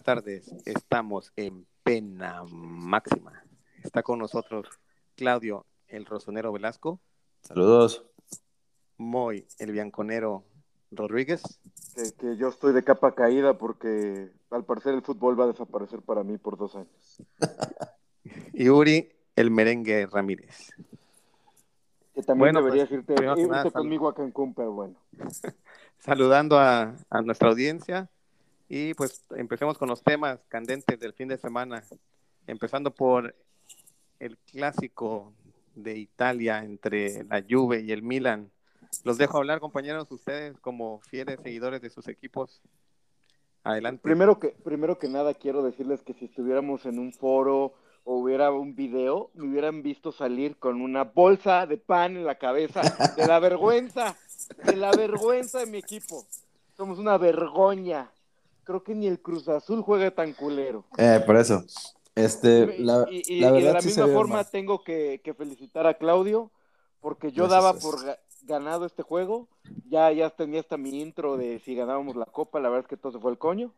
[0.00, 3.44] Buenas tardes, estamos en pena máxima.
[3.84, 4.66] Está con nosotros
[5.14, 7.00] Claudio, el rosonero Velasco.
[7.42, 8.06] Saludos.
[8.96, 10.46] Moy, el bianconero
[10.90, 11.42] Rodríguez.
[11.94, 16.00] Que, que, yo estoy de capa caída porque al parecer el fútbol va a desaparecer
[16.00, 17.22] para mí por dos años.
[18.54, 20.70] y Uri, el merengue Ramírez.
[22.14, 24.94] Que también bueno, deberías pues, irte, irte nada, conmigo a Cancún, pero bueno.
[25.98, 28.08] Saludando a, a nuestra audiencia
[28.72, 31.82] y pues empecemos con los temas candentes del fin de semana,
[32.46, 33.34] empezando por
[34.20, 35.34] el clásico
[35.74, 38.52] de Italia entre la Juve y el Milan.
[39.02, 42.62] Los dejo hablar, compañeros, ustedes como fieles seguidores de sus equipos.
[43.64, 44.02] Adelante.
[44.04, 48.52] Primero que, primero que nada quiero decirles que si estuviéramos en un foro o hubiera
[48.52, 52.82] un video, me hubieran visto salir con una bolsa de pan en la cabeza
[53.16, 54.16] de la vergüenza,
[54.64, 56.24] de la vergüenza de mi equipo.
[56.76, 58.12] Somos una vergoña
[58.70, 60.84] creo que ni el Cruz Azul juega tan culero.
[60.96, 61.64] Eh, por eso.
[62.14, 66.52] Este, la, y, de la misma forma tengo que, felicitar a Claudio,
[67.00, 67.96] porque yo daba por
[68.42, 69.48] ganado este juego.
[69.88, 72.96] Ya, ya tenía hasta mi intro de si ganábamos la copa, la verdad es que
[72.96, 73.72] todo se fue el coño.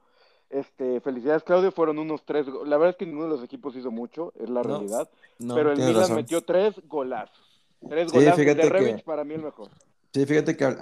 [0.51, 3.91] Este, felicidades Claudio, fueron unos tres, la verdad es que ninguno de los equipos hizo
[3.91, 9.25] mucho, es la realidad, pero el Milan metió tres golazos, tres golazos de Revich para
[9.25, 9.71] mí el mejor.
[10.13, 10.77] Sí, fíjate que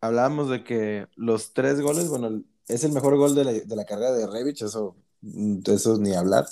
[0.00, 2.42] hablábamos de que los tres goles, bueno,
[2.74, 4.96] es el mejor gol de la, de la carrera de Revich, eso,
[5.66, 6.46] eso ni hablar.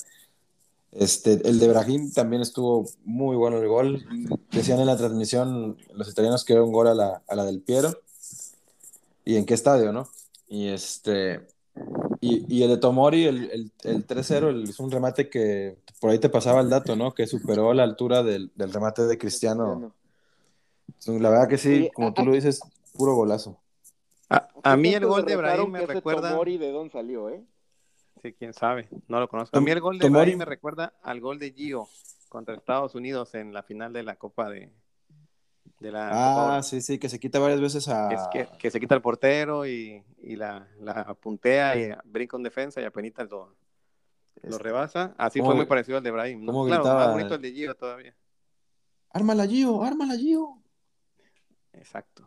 [0.91, 4.06] Este, el de Brahim también estuvo muy bueno el gol.
[4.50, 7.61] Decían en la transmisión los italianos que era un gol a la, a la del
[7.61, 8.00] Piero.
[9.24, 10.08] ¿Y en qué estadio, no?
[10.48, 11.46] Y este.
[12.20, 16.18] Y, y el de Tomori, el, el, el 3-0, es un remate que por ahí
[16.18, 17.14] te pasaba el dato, ¿no?
[17.14, 19.92] Que superó la altura del, del remate de Cristiano.
[21.07, 22.61] La verdad que sí, como tú lo dices,
[22.95, 23.61] puro golazo.
[24.28, 26.30] A, mí el gol de Brahim me recuerda.
[26.30, 27.44] Tomori de dónde salió, ¿eh?
[28.22, 29.56] Sí, quién sabe, no lo conozco.
[29.56, 31.89] A mí el gol de Brahim me recuerda al gol de Gio
[32.28, 34.70] contra Estados Unidos en la final de la Copa de,
[35.78, 36.56] de la.
[36.56, 38.12] Ah, sí, sí, que se quita varias veces a.
[38.12, 42.42] Es que, que se quita el portero y, y la, la, puntea y brinca en
[42.42, 43.55] defensa y apenas lo,
[44.42, 45.14] lo rebasa.
[45.16, 46.45] Así fue muy parecido al de Brahim.
[46.45, 46.66] ¿no?
[46.66, 48.14] Claro, más bonito el de Gio todavía.
[49.10, 49.83] ¡Ármala, Gio!
[49.83, 50.62] ¡Ármala, Gio!
[51.72, 52.27] Exacto.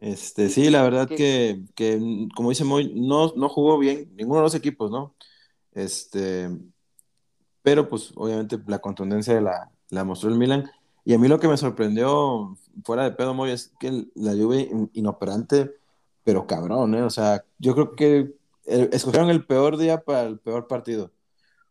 [0.00, 2.00] Este, sí, la verdad que, que,
[2.34, 5.14] como dice Moy, no, no jugó bien ninguno de los equipos, ¿no?
[5.72, 6.48] Este,
[7.62, 10.70] pero pues obviamente la contundencia la, la mostró el Milan.
[11.04, 14.70] Y a mí lo que me sorprendió, fuera de pedo Moy, es que la Juve
[14.94, 15.70] inoperante,
[16.24, 17.02] pero cabrón, ¿eh?
[17.02, 18.34] O sea, yo creo que
[18.64, 21.10] escogieron el peor día para el peor partido.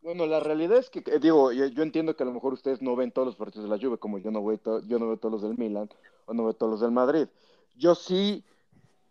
[0.02, 3.12] Bueno, la realidad es que, digo, yo, entiendo que a lo mejor ustedes no ven
[3.12, 5.42] todos los partidos de la Juve, como yo no, voy yo no veo todos los
[5.42, 5.90] del Milan
[6.26, 7.28] o no veo todos los del Madrid.
[7.80, 8.44] Yo sí,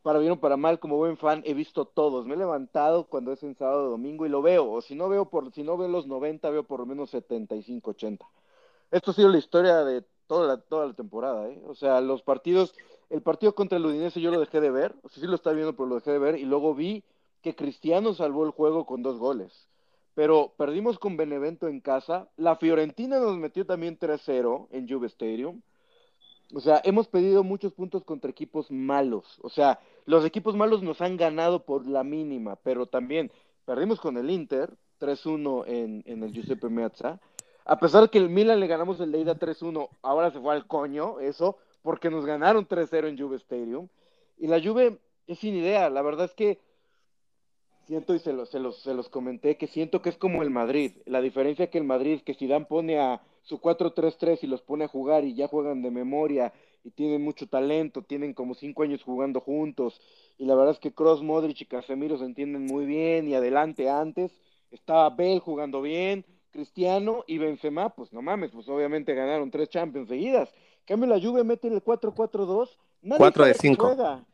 [0.03, 2.27] para bien o para mal, como buen fan, he visto todos.
[2.27, 4.71] Me he levantado cuando es en sábado o domingo y lo veo.
[4.71, 7.91] O si no veo por, si no veo los 90, veo por lo menos 75,
[7.91, 8.25] 80.
[8.91, 11.59] Esto ha sido la historia de toda la, temporada, ¿eh?
[11.65, 12.75] O sea, los partidos,
[13.09, 15.55] el partido contra el Udinese yo lo dejé de ver, o sea, sí lo estaba
[15.55, 17.03] viendo, pero lo dejé de ver, y luego vi
[17.41, 19.67] que Cristiano salvó el juego con dos goles.
[20.13, 22.29] Pero perdimos con Benevento en casa.
[22.37, 25.61] La Fiorentina nos metió también 3-0 en Juve Stadium.
[26.53, 29.39] O sea, hemos pedido muchos puntos contra equipos malos.
[29.41, 33.31] O sea, los equipos malos nos han ganado por la mínima, pero también
[33.65, 37.19] perdimos con el Inter 3-1 en, en, el Giuseppe Meazza.
[37.65, 40.65] A pesar de que el Milan le ganamos el Leida 3-1, ahora se fue al
[40.65, 43.87] coño eso, porque nos ganaron 3-0 en Juve Stadium.
[44.37, 46.59] Y la Juve es sin idea, la verdad es que
[47.89, 50.51] siento y se los, se, los, se los comenté que siento que es como el
[50.51, 50.91] Madrid.
[51.07, 54.87] La diferencia que el Madrid, que Zidane pone a su 4-3-3 y los pone a
[54.87, 59.41] jugar y ya juegan de memoria y tienen mucho talento, tienen como cinco años jugando
[59.41, 59.99] juntos
[60.37, 63.89] y la verdad es que Cross, Modric y Casemiro se entienden muy bien y adelante
[63.89, 64.39] antes
[64.69, 70.09] estaba Bell jugando bien, Cristiano y Benzema, pues no mames, pues obviamente ganaron tres Champions
[70.09, 70.53] seguidas.
[70.81, 72.69] En cambio la Juve mete el 4-4-2,
[73.01, 73.83] nadie 4 de 5.
[73.83, 74.25] Juega.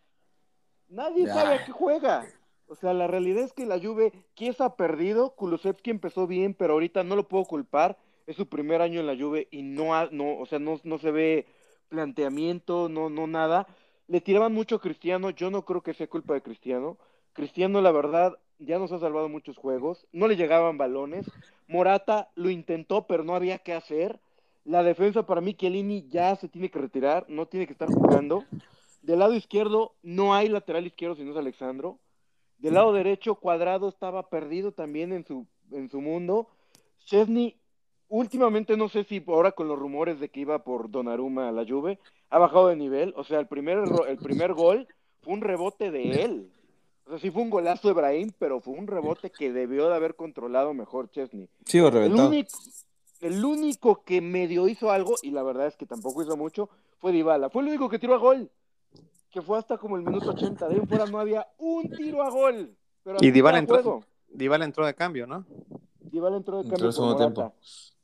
[0.90, 2.28] Nadie sabe a qué juega.
[2.68, 6.74] O sea, la realidad es que la Juve, Kiesa ha perdido, Kulusevski empezó bien, pero
[6.74, 7.98] ahorita no lo puedo culpar
[8.28, 11.12] es su primer año en la Juve y no, no o sea, no, no se
[11.12, 11.46] ve
[11.90, 13.68] planteamiento, no, no nada.
[14.08, 16.98] Le tiraban mucho a Cristiano, yo no creo que sea culpa de Cristiano.
[17.34, 21.30] Cristiano, la verdad, ya nos ha salvado muchos juegos, no le llegaban balones.
[21.68, 24.20] Morata lo intentó, pero no había qué hacer.
[24.64, 28.46] La defensa para mí, Chiellini ya se tiene que retirar, no tiene que estar jugando.
[29.04, 32.00] Del lado izquierdo no hay lateral izquierdo, sino es Alexandro.
[32.58, 36.48] Del lado derecho, Cuadrado estaba perdido también en su, en su mundo.
[37.06, 37.56] Chesney
[38.08, 41.66] últimamente no sé si ahora con los rumores de que iba por Donnarumma a la
[41.66, 42.00] Juve,
[42.30, 43.14] ha bajado de nivel.
[43.18, 44.88] O sea, el primer, el primer gol
[45.22, 46.52] fue un rebote de él.
[47.06, 49.96] O sea, sí fue un golazo de Brahim, pero fue un rebote que debió de
[49.96, 51.48] haber controlado mejor Chesney.
[51.66, 52.30] Sí, o El reventado.
[52.30, 52.50] único,
[53.22, 57.12] el único que medio hizo algo, y la verdad es que tampoco hizo mucho, fue
[57.12, 57.50] Dybala.
[57.50, 58.50] Fue el único que tiró a gol.
[59.36, 60.66] Que fue hasta como el minuto 80.
[60.70, 62.74] De ahí en fuera no había un tiro a gol.
[63.04, 64.02] Pero Y Dybala entró.
[64.30, 65.46] Dybala entró de cambio, ¿no?
[66.00, 67.26] Dybala entró de Entró cambio por Morata.
[67.34, 67.54] tiempo.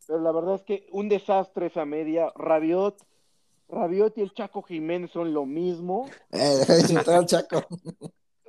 [0.07, 2.33] Pero la verdad es que un desastre esa media.
[2.35, 2.97] Rabiot,
[3.69, 6.09] Rabiot y el Chaco Jiménez son lo mismo.
[6.31, 7.63] Eh, deja de Chaco.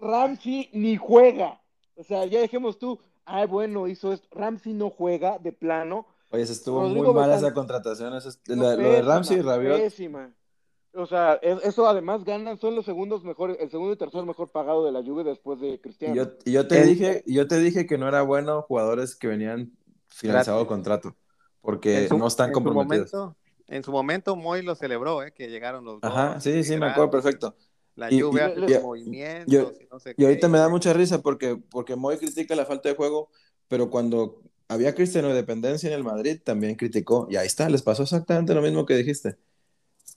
[0.01, 1.61] Ramsey ni juega.
[1.95, 2.99] O sea, ya dejemos tú.
[3.25, 4.27] Ah, bueno, hizo esto.
[4.33, 6.07] Ramsey no juega de plano.
[6.31, 8.15] Oye, se estuvo Rodrigo muy mal Betancourt- esa contratación.
[8.17, 9.79] esa es- No, la- lo de Ramsey y Rabiot.
[9.79, 10.33] Pésima.
[10.95, 14.51] O sea, es- eso además ganan, son los segundos mejores, el segundo y tercer mejor
[14.51, 16.15] pagado de la Juve después de Y Cristiano.
[16.15, 19.17] yo, y yo te El- dije, y yo te dije que no era bueno jugadores
[19.17, 19.73] que venían
[20.09, 20.69] finalizado Gratis.
[20.69, 21.17] contrato,
[21.63, 23.13] porque En su- no están en su comprometidos.
[23.13, 23.37] momento-
[23.69, 25.33] en su momento, Moy lo celebró, ¿eh?
[25.33, 27.55] que llegaron los Ajá, goles, sí, sí, me acuerdo perfecto.
[27.95, 30.51] La Y- lluvia y- hace y- sus movimientos yo- y no sé Y ahorita qué.
[30.53, 33.31] me da mucha risa porque, porque Moy critica la falta de juego,
[33.69, 37.27] pero cuando había Cristiano de dependencia en el Madrid, también criticó.
[37.31, 39.37] Y ahí está, les pasó exactamente lo mismo que dijiste.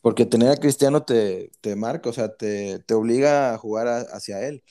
[0.02, 4.02] Porque tener a Cristiano te, te marca, o sea, te, te obliga a jugar a-
[4.02, 4.64] hacia él.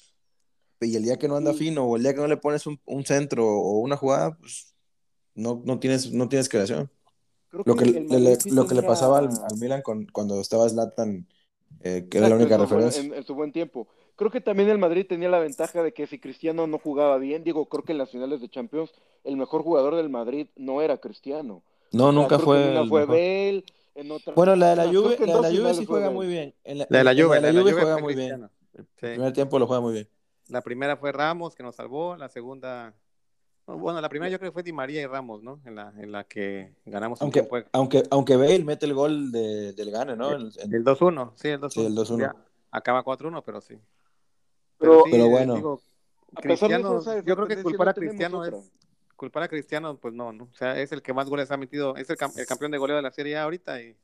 [0.81, 1.59] Y el día que no anda Sí.
[1.61, 4.75] fino, o el día que no le pones un, un centro o una jugada, pues
[5.35, 6.91] no, no tienes, no tienes creación.
[7.49, 11.27] Creo Lo que, le, lo que le pasaba al, al Milan con, cuando estaba Zlatan,
[11.83, 13.01] eh, que era la única referencia.
[13.01, 13.87] En, en su buen tiempo.
[14.17, 17.43] Creo que también el Madrid tenía la ventaja de que si Cristiano no jugaba bien,
[17.43, 18.93] digo, creo que en las finales de Champions
[19.25, 21.63] el mejor jugador del Madrid no era Cristiano.
[21.93, 23.07] No, O sea, nunca fue fue.
[23.07, 23.65] Bale,
[23.95, 24.33] en otra.
[24.35, 26.55] Bueno, la de la Juve, la de la Juve sí juega muy bien.
[26.65, 28.49] En la, de la Juve, la de la Juve juega muy bien.
[28.75, 30.09] El primer tiempo lo juega muy bien.
[30.49, 32.17] La primera fue Ramos, que nos salvó.
[32.17, 32.95] La segunda.
[33.67, 35.59] Bueno, la primera yo creo que fue Di María y Ramos, ¿no?
[35.65, 37.69] En la, en la que ganamos un Aunque, tiempo.
[37.73, 40.33] aunque, aunque Bale mete el gol de- del gane, ¿no?
[40.33, 41.71] En- en- El 2-1, sí, el 2-1.
[41.71, 42.19] Sí, el 2-1.
[42.21, 42.37] Ya,
[42.71, 43.79] Acaba 4-1, pero sí.
[44.77, 45.55] Pero- sí, Pero bueno.
[45.55, 45.81] digo,
[46.37, 48.71] A pesar de Cristiano, yo creo que culpar a Cristiano es.
[49.25, 50.45] Culpar a Cristiano, pues no, ¿no?
[50.45, 52.79] O sea, es el que más goles ha metido, es el, cam- el campeón de
[52.79, 53.97] goleo de la Serie A ahorita y,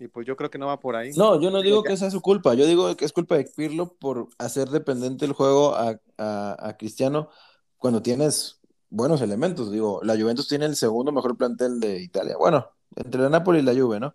[0.00, 1.12] y pues yo creo que no va por ahí.
[1.16, 2.52] No, yo no digo que es su culpa.
[2.54, 6.76] Yo digo que es culpa de Pirlo por hacer dependiente el juego a, a- a
[6.76, 7.30] Cristiano
[7.78, 8.60] cuando tienes
[8.90, 9.70] buenos elementos.
[9.72, 12.36] Digo, la Juventus tiene el segundo mejor plantel de Italia.
[12.36, 14.14] Bueno, entre la Napoli y la Juve, ¿no?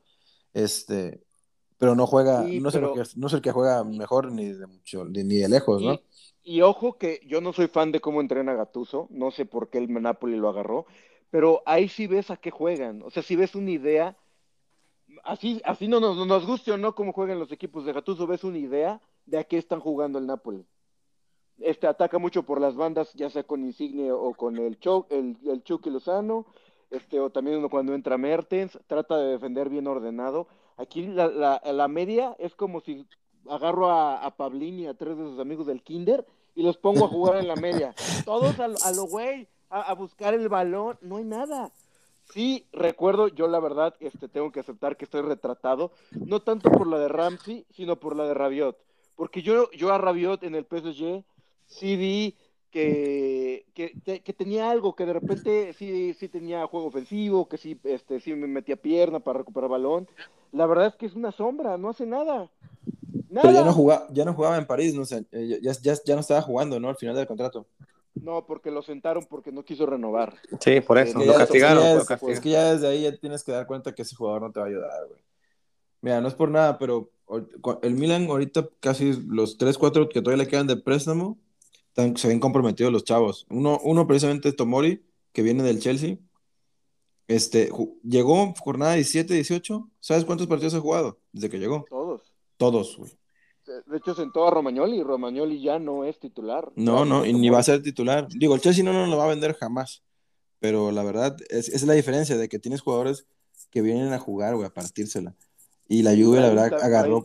[0.53, 1.23] Este,
[1.77, 4.31] pero no juega, Sí, no, es el pero- que, no es el que juega mejor
[4.31, 5.99] ni de mucho, ni, de lejos, ¿no?
[6.43, 9.77] Y ojo que yo no soy fan de cómo entrena Gattuso, no sé por qué
[9.77, 10.85] el Napoli lo agarró,
[11.29, 13.01] pero ahí sí ves a qué juegan.
[13.03, 14.17] O sea, si ves una idea,
[15.23, 18.43] así, así no nos, nos guste o no cómo juegan los equipos de Gattuso, ves
[18.43, 20.65] una idea de a qué están jugando el Napoli.
[21.59, 25.37] Este ataca mucho por las bandas, ya sea con Insigne o con el Chuck, el,
[25.45, 26.45] el Chucky Lozano,
[26.89, 30.47] este, o también uno cuando entra Mertens, trata de defender bien ordenado.
[30.77, 33.07] Aquí la, la, la media es como si
[33.49, 36.25] agarro a, a Pablín y a tres de sus amigos del Kinder
[36.55, 37.93] y los pongo a jugar en la media.
[38.25, 41.71] Todos a, a lo güey, a, a buscar el balón, no hay nada.
[42.31, 46.87] Sí, recuerdo, yo la verdad, este, tengo que aceptar que estoy retratado, no tanto por
[46.87, 48.77] la de Ramsey, sino por la de Rabiot.
[49.15, 51.23] Porque yo, yo a Rabiot en el PSG
[51.67, 52.35] sí vi
[52.73, 57.57] que, que, que- que tenía algo, que de repente sí, sí tenía juego ofensivo, que
[57.57, 60.07] sí, este, sí me metía pierna para recuperar balón.
[60.51, 62.49] La verdad es que es una sombra, no hace nada.
[63.29, 63.47] Nada.
[63.47, 66.15] Pero ya no jugaba, ya no jugaba en París, no sé, eh, ya, ya, ya
[66.15, 66.89] no estaba jugando, ¿no?
[66.89, 67.67] Al final del contrato.
[68.15, 70.35] No, porque lo sentaron porque no quiso renovar.
[70.59, 71.19] Sí, por eso.
[71.19, 71.83] Lo castigaron.
[71.83, 72.33] es, que ya lo castigaron.
[72.33, 74.59] es que ya desde ahí ya tienes que dar cuenta que ese jugador no te
[74.59, 75.21] va a ayudar, güey.
[76.01, 77.11] Mira, no es por nada, pero
[77.81, 81.37] el Milan ahorita casi los 3, 4 que todavía le quedan de préstamo,
[81.95, 83.45] se ven comprometidos los chavos.
[83.49, 86.17] Uno, uno precisamente es Tomori, que viene del Chelsea.
[87.27, 87.69] Este,
[88.03, 89.89] llegó jornada 17, 18.
[89.99, 91.85] ¿Sabes cuántos partidos ha jugado desde que llegó?
[91.89, 92.33] Todos.
[92.57, 93.11] Todos, güey.
[93.87, 96.71] De hecho, sentó a Romagnoli y Romagnoli ya no es titular.
[96.75, 98.27] No, no, y ni va a ser titular.
[98.27, 100.03] Digo, el Chelsea no nos lo va a vender jamás.
[100.59, 103.25] Pero la verdad, es, es la diferencia de que tienes jugadores
[103.69, 105.35] que vienen a jugar, güey, a partírsela.
[105.87, 107.23] Y la Juve, la verdad, agarró.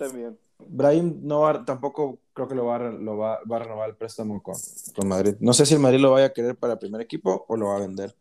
[0.69, 4.55] Brahim no tampoco creo que lo va, lo va, va a renovar el préstamo con,
[4.95, 5.35] con Madrid.
[5.41, 7.69] No sé si el Madrid lo vaya a querer para el primer equipo o lo
[7.69, 8.15] va a vender.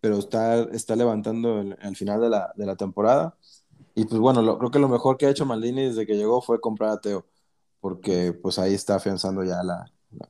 [0.00, 3.36] Pero está, está levantando el final de la, de la temporada.
[3.94, 6.60] Y pues bueno, creo que lo mejor que ha hecho Maldini desde que llegó fue
[6.60, 7.24] comprar a Teo.
[7.80, 9.90] Porque pues ahí está afianzando ya la.
[10.10, 10.28] la-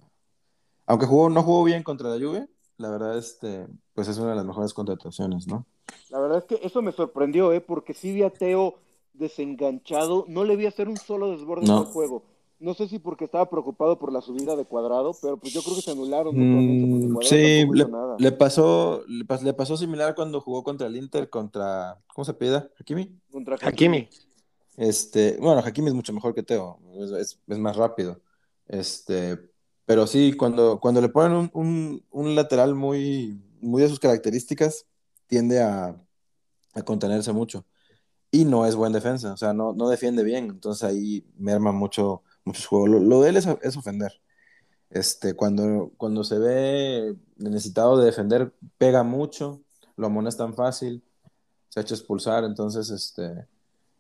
[0.87, 4.37] Aunque jugó, no jugó bien contra la Juve, la verdad, este, pues es una de
[4.37, 5.65] las mejores contrataciones, ¿no?
[6.11, 7.61] La verdad es que eso me sorprendió, ¿eh?
[7.61, 8.75] Porque sí vi a Teo
[9.14, 10.25] desenganchado.
[10.28, 11.80] No le vi hacer un solo desborde No.
[11.83, 12.23] en el juego.
[12.61, 15.75] No sé si porque estaba preocupado por la subida de cuadrado, pero pues yo creo
[15.76, 17.66] que se anularon Mm, Cuadrado sí,
[18.18, 22.33] le, pasó, le, pas- le pasó similar cuando jugó contra el Inter, contra, ¿cómo se
[22.35, 22.71] pida?
[22.78, 23.18] ¿Hakimi?
[23.30, 24.09] Contra Hakimi.
[24.76, 28.21] Este, bueno, Hakimi es mucho mejor que Teo, es, es- es más rápido.
[28.66, 29.38] Este,
[29.85, 34.87] Pero sí, cuando, cuando le ponen un, un- un lateral muy, muy de sus características,
[35.26, 35.94] tiende a,
[36.73, 37.66] a contenerse mucho.
[38.35, 40.47] Y no es buen defensa, o sea, no, no defiende bien.
[40.47, 42.91] Entonces ahí merma mucho, muchos juegos.
[42.91, 44.12] Lo, lo de él es, es ofender.
[44.91, 49.62] Este, cuando, cuando se ve necesitado de defender, pega mucho,
[49.97, 51.05] lo amonestan fácil,
[51.69, 53.47] se ha hecho expulsar, entonces, este,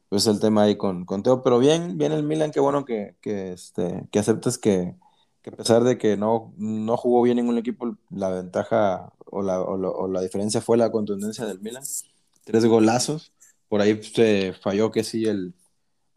[0.08, 1.44] pues el tema ahí con, con Teo.
[1.44, 4.96] Pero bien, bien el Milan, qué bueno que, que, este, que aceptes que,
[5.42, 9.60] que a pesar de que no, no jugó bien ningún equipo, la ventaja o la,
[9.60, 11.84] o la, o la diferencia fue la contundencia del Milan.
[12.44, 13.32] Tres golazos,
[13.68, 15.54] por ahí se falló que sí el,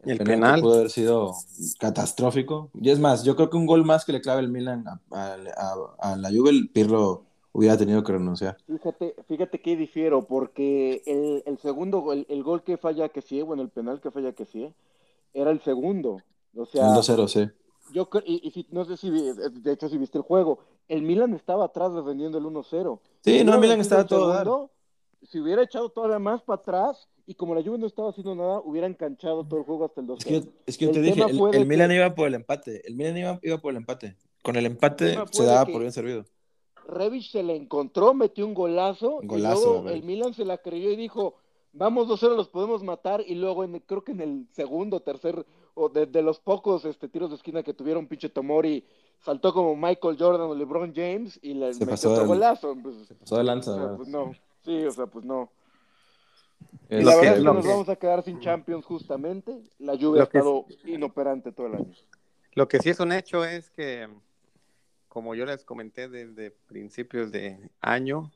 [0.02, 0.60] El penal.
[0.60, 1.34] pudo haber sido
[1.78, 2.70] catastrófico.
[2.74, 5.00] Y es más, yo creo que un gol más que le clave el Milan a,
[5.12, 8.58] a- a- a la Juve, el Pirlo hubiera tenido que renunciar.
[8.66, 13.40] Fíjate, fíjate que difiero, porque el, el segundo, gol- el, gol que falla que sí,
[13.42, 14.74] bueno, el penal que falla que sí,
[15.34, 16.24] era el segundo.
[16.56, 17.50] O El sea, 2-0, sí.
[17.88, 21.34] yo y, y si- no sé si, de hecho, si viste el juego, el Milan
[21.34, 23.00] estaba atrás defendiendo el 1-0.
[23.24, 24.32] Sí, no, el Milan estaba el todo
[25.22, 28.60] Si hubiera echado todavía más para atrás, y como la Juve no estaba haciendo nada,
[28.64, 31.00] hubiera enganchado todo el juego hasta el 2 Es que yo, es que yo te
[31.02, 32.86] dije, el, el Milan que- iba por el empate.
[32.86, 34.16] El Milan iba, iba por el empate.
[34.42, 36.24] Con el empate se daba por bien servido.
[36.86, 40.90] Revich se le encontró, metió un golazo, Golazo, y luego el Milan se la creyó
[40.90, 41.34] y dijo,
[41.72, 45.44] vamos 2-0, los podemos matar, y luego en, creo que en el segundo, tercer,
[45.74, 48.84] o de, de los pocos este, tiros de esquina que tuvieron, pinche Tomori
[49.20, 52.74] saltó como Michael Jordan o LeBron James y le Se metió pasó otro del- golazo.
[52.82, 53.96] Pues, Pasó de o lanza, sea, ¿verdad?
[53.96, 54.32] pues no,
[54.68, 55.50] sí, o sea, pues no.
[56.90, 59.58] Y Este, la verdad que- es que nos que- vamos a quedar sin Champions justamente.
[59.78, 61.94] La Juve Lo ha estado inoperante todo el año.
[62.54, 64.08] Lo que sí es un hecho es que,
[65.08, 68.30] como yo les comenté desde principios de año,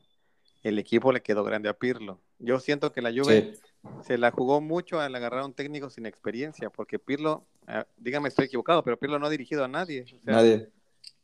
[0.63, 2.19] el equipo le quedó grande a Pirlo.
[2.39, 3.61] Yo siento que la Juve sí.
[4.03, 8.29] se la jugó mucho al agarrar a un técnico sin experiencia, porque Pirlo, ah, dígame
[8.29, 10.03] estoy equivocado, pero Pirlo no ha dirigido a nadie.
[10.03, 10.69] o sea, Nadie.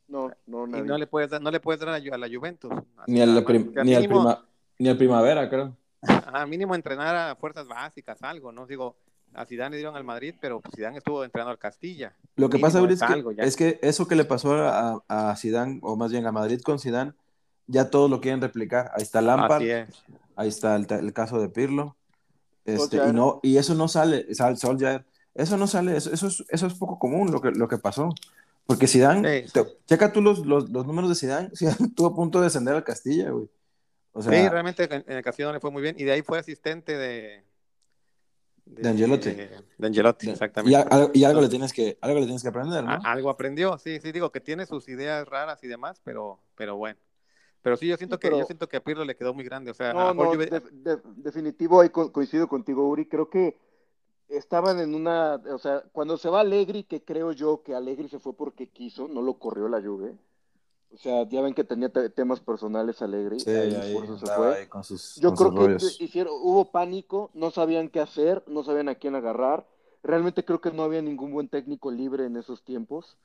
[0.08, 0.84] No, no, Y nadie.
[0.86, 2.72] no le puedes dar, no le puedes dar a, la Ju- a la Juventus.
[3.08, 4.49] Ni, prim- ni, al prima-
[4.80, 5.76] ni al primavera, creo.
[6.02, 8.66] ajá, mínimo entrenar a fuerzas básicas, algo, ¿no?
[8.66, 8.96] Digo,
[9.34, 12.14] a Zidane le dieron al Madrid, pero Zidane estuvo entrenando al Castilla.
[12.36, 13.44] Lo que Mínimo pasa, Uri, es es que, algo ya.
[13.44, 16.80] es que eso que le pasó a, a Zidane, o más bien a Madrid con
[16.80, 17.14] Zidane,
[17.68, 18.92] ya todos lo quieren replicar.
[18.96, 20.04] Ahí está Lampard, Así es.
[20.36, 21.96] ahí está el, el caso de Pirlo.
[22.66, 25.06] Este, y, no, y eso no sale, sal- Solskjaer,
[25.36, 28.10] eso no sale, eso, eso, es, eso es poco común lo que, lo que pasó.
[28.66, 32.16] Porque Zidane, Sí, te- checa tú los, los, los números de Zidane, Zidane estuvo a
[32.16, 33.50] punto de descender al Castilla, güey.
[34.14, 35.96] O sea, sí, realmente en en el Castillo no le fue muy bien.
[36.00, 37.44] Y de ahí fue asistente de.
[38.66, 39.32] De Angelotti.
[39.32, 40.76] De Angelotti, y, exactamente.
[40.78, 42.92] a- algo, y algo le tienes que, algo le tienes que aprender, ¿no?
[42.92, 46.76] A- algo aprendió, sí, sí, digo que tiene sus ideas raras y demás, pero, pero
[46.78, 47.00] bueno.
[47.64, 49.72] Pero sí, yo siento Sí, que yo siento que a Pirlo le quedó muy grande.
[49.72, 52.88] O sea, a No, lo mejor no, Juve- de- de- definitivo, ahí co- coincido contigo,
[52.88, 53.06] Uri.
[53.08, 53.58] Creo que
[54.30, 58.20] estaban en una, o sea, cuando se va Allegri, que creo yo que Allegri se
[58.20, 60.16] fue porque quiso, no lo corrió la Juve.
[60.94, 64.18] O sea, ya ven que tenía te- temas personales Allegri, Sí, ahí ahí por eso
[64.18, 64.56] se fue.
[64.56, 68.44] ahí con sus, Yo con creo sus que hicieron, hubo pánico, no sabían qué hacer,
[68.48, 69.66] no sabían a quién agarrar.
[70.02, 73.18] Realmente creo que no había ningún buen técnico libre en esos tiempos.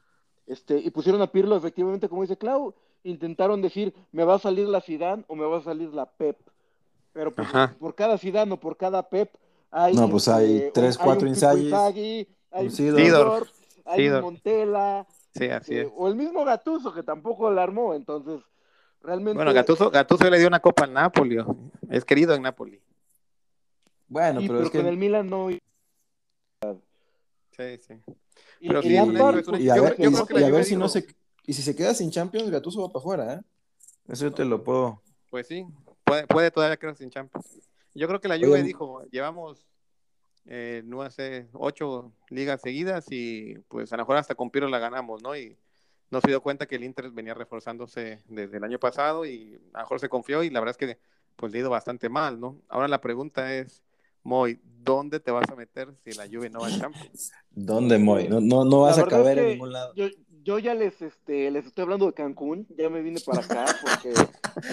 [0.46, 4.68] Este, y pusieron a Pirlo, efectivamente, como dice Clau, intentaron decir, me va a salir
[4.68, 6.36] la Zidane o me va a salir la Pep.
[7.14, 9.30] Pero pues, por cada Zidane o por cada Pep
[9.70, 13.00] hay No, pues hay este, tres, un- hay cuatro un Inzaghi, hay un Sidor.
[13.00, 13.48] Sidor,
[13.86, 14.20] hay un.
[14.20, 15.88] Montela, sí, así eh, es.
[15.94, 18.40] o el mismo Gattuso que tampoco la armó, entonces
[19.02, 21.38] realmente Bueno, Gattuso, Gattuso le dio una copa al Napoli,
[21.90, 22.80] es querido en Napoli.
[24.08, 25.48] Bueno, sí, pero, pero es que con el Milan no
[27.56, 27.94] Sí, sí.
[28.60, 30.46] Y, Pero y sí, y a yo ver, creo- yo y- creo que y la
[30.46, 31.06] a ver Juve si no se
[31.46, 33.40] y si se queda sin Champions, Gattuso va para afuera, ¿eh?
[34.08, 35.02] Eso yo te lo puedo.
[35.30, 35.66] Pues sí,
[36.04, 37.46] puede, puede todavía quedarse sin Champions.
[37.94, 39.66] Yo creo que la Juve dijo, llevamos,
[40.46, 44.78] eh, no sé, ocho ligas seguidas y pues a lo mejor hasta con Pirlo la
[44.78, 45.36] ganamos, ¿no?
[45.36, 45.56] Y
[46.10, 49.78] no se dio cuenta que el Inter venía reforzándose desde el año pasado y a
[49.78, 50.98] lo mejor se confió y la verdad es que
[51.36, 52.60] pues le ha ido bastante mal, ¿no?
[52.68, 53.82] Ahora la pregunta es,
[54.22, 57.32] Moy, ¿dónde te vas a meter si la Juve no va a Champions?
[57.50, 58.28] ¿Dónde, Moy?
[58.28, 59.92] No, no, no vas a es caber en ningún lado.
[59.94, 60.06] Yo,
[60.44, 64.14] yo ya les, este, les estoy hablando de Cancún, ya me vine para acá porque,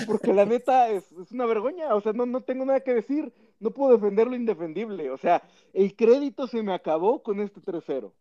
[0.05, 3.33] porque la neta es, es una vergüenza, o sea, no, no tengo nada que decir,
[3.61, 5.41] no puedo defender lo indefendible, o sea,
[5.73, 8.13] el crédito se me acabó con este 3-0.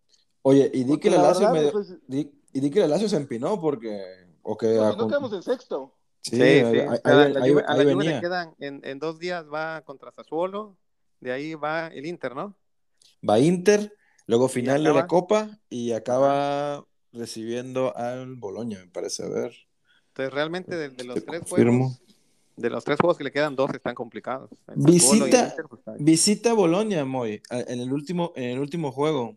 [0.42, 2.86] Oye, y di Porque que la la Lazio medio- pues, di- y di que la
[2.86, 4.00] Lazio se empinó porque
[4.42, 5.96] o que no, a- no quedamos en sexto.
[6.22, 6.78] sí, Sí, ahí, sí.
[6.80, 8.14] ahí- la ahí- a la Juve venía.
[8.14, 10.76] le quedan, en, en dos días va contra Sassuolo,
[11.20, 12.54] de ahí va el Inter, ¿no?
[13.28, 13.92] Va Inter,
[14.26, 15.06] luego final de la.
[15.06, 19.24] Copa y acaba recibiendo al Boloña, me parece.
[19.24, 19.52] A ver.
[20.08, 21.90] Entonces realmente de, de los tres confirmo.
[21.90, 22.09] juegos,
[22.60, 24.50] de los tres juegos que le quedan, dos están complicados.
[24.74, 29.36] Visita, Inter, pues, visita Boloña, Moy, en el último, en el último juego.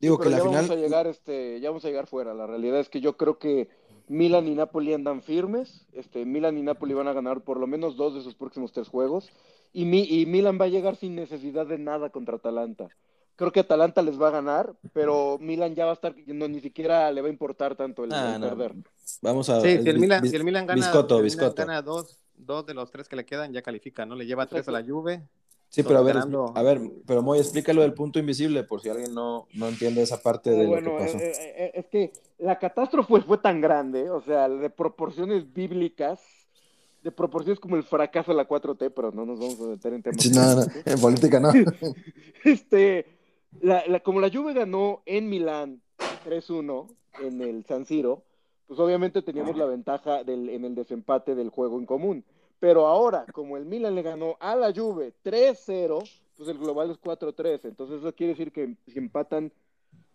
[0.00, 0.54] Digo Sí, que la ya final.
[0.66, 2.34] vamos a llegar, este, ya vamos a llegar fuera.
[2.34, 3.68] La realidad es que yo creo que
[4.08, 5.86] Milan y Napoli andan firmes.
[5.92, 8.88] Este, Milan y Napoli van a ganar por lo menos dos de sus próximos tres
[8.88, 9.30] juegos.
[9.72, 12.88] Y, Mi- y Milan va a llegar sin necesidad de nada contra Atalanta.
[13.36, 16.60] Creo que Atalanta les va a ganar, pero Milan ya va a estar, no, ni
[16.60, 18.48] siquiera le va a importar tanto el, Ah, el no.
[18.50, 18.74] perder.
[19.22, 21.62] Vamos a Sí, si el Milan, si el Milan gana, Biscotto, si el Milan biscotto.
[21.62, 24.14] gana dos, dos de los tres que le quedan, ya califica, ¿no?
[24.14, 25.22] Le lleva tres a la Juve.
[25.68, 28.90] Sí, pero a ver, ganando- a ver, pero Moy, explícalo del punto invisible por si
[28.90, 31.18] alguien no, no entiende esa parte de Ah, lo bueno, que pasó.
[31.18, 36.20] eh, eh, eh, es que la catástrofe fue tan grande, o sea, de proporciones bíblicas,
[37.02, 40.02] de proporciones como el fracaso de la 4T, pero no nos vamos a meter en
[40.02, 40.22] temas.
[40.22, 41.50] Sí, no, no, en política no.
[42.44, 43.06] Este,
[43.60, 45.80] la, la- como la Juve ganó en Milán
[46.24, 46.88] 3-1
[47.20, 48.24] en el San Siro,
[48.66, 52.24] pues obviamente teníamos la ventaja del, en el desempate del juego en común.
[52.58, 57.00] Pero ahora, como el Milan le ganó a la Juve 3-0, pues el global es
[57.00, 57.60] 4-3.
[57.64, 59.52] Entonces eso quiere decir que si empatan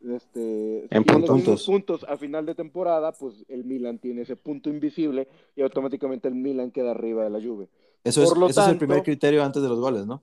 [0.01, 2.05] este, En puntos.
[2.07, 6.71] a final de temporada, pues el Milan tiene ese punto invisible y automáticamente el Milan
[6.71, 7.67] queda arriba de la Juve.
[8.03, 10.21] Eso, es, Por lo eso es el primer criterio antes de los goles, ¿no?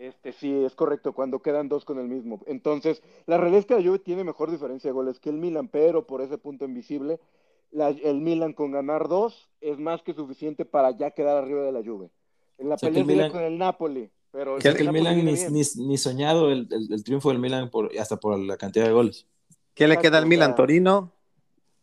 [0.00, 2.40] Este sí, es correcto, cuando quedan dos con el mismo.
[2.46, 5.68] Entonces, la realidad es que la Juve tiene mejor diferencia de goles que el Milan,
[5.68, 7.20] pero por ese punto invisible,
[7.70, 11.72] la- el Milan con ganar dos es más que suficiente para ya quedar arriba de
[11.72, 12.08] la Juve.
[12.56, 15.62] En la O sea, pelea Milan- con el Napoli, pero que el Milan ni, ni,
[15.86, 19.26] ni soñado el, el- el triunfo del Milan por, hasta por la cantidad de goles.
[19.74, 20.54] ¿Qué le queda al Milan?
[20.54, 21.12] Torino.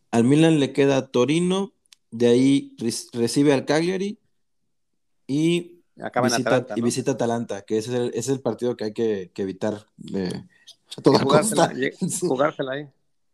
[0.10, 1.72] Al Milan le queda Torino,
[2.10, 4.18] de ahí re- recibe al Cagliari
[5.28, 8.42] y Acaba en visita, Atalanta, y visita Atalanta, que ese es el, ese es el
[8.42, 10.28] partido que hay que, que evitar de,
[10.98, 12.18] a toda jugársela, costa.
[12.28, 12.88] jugársela ahí.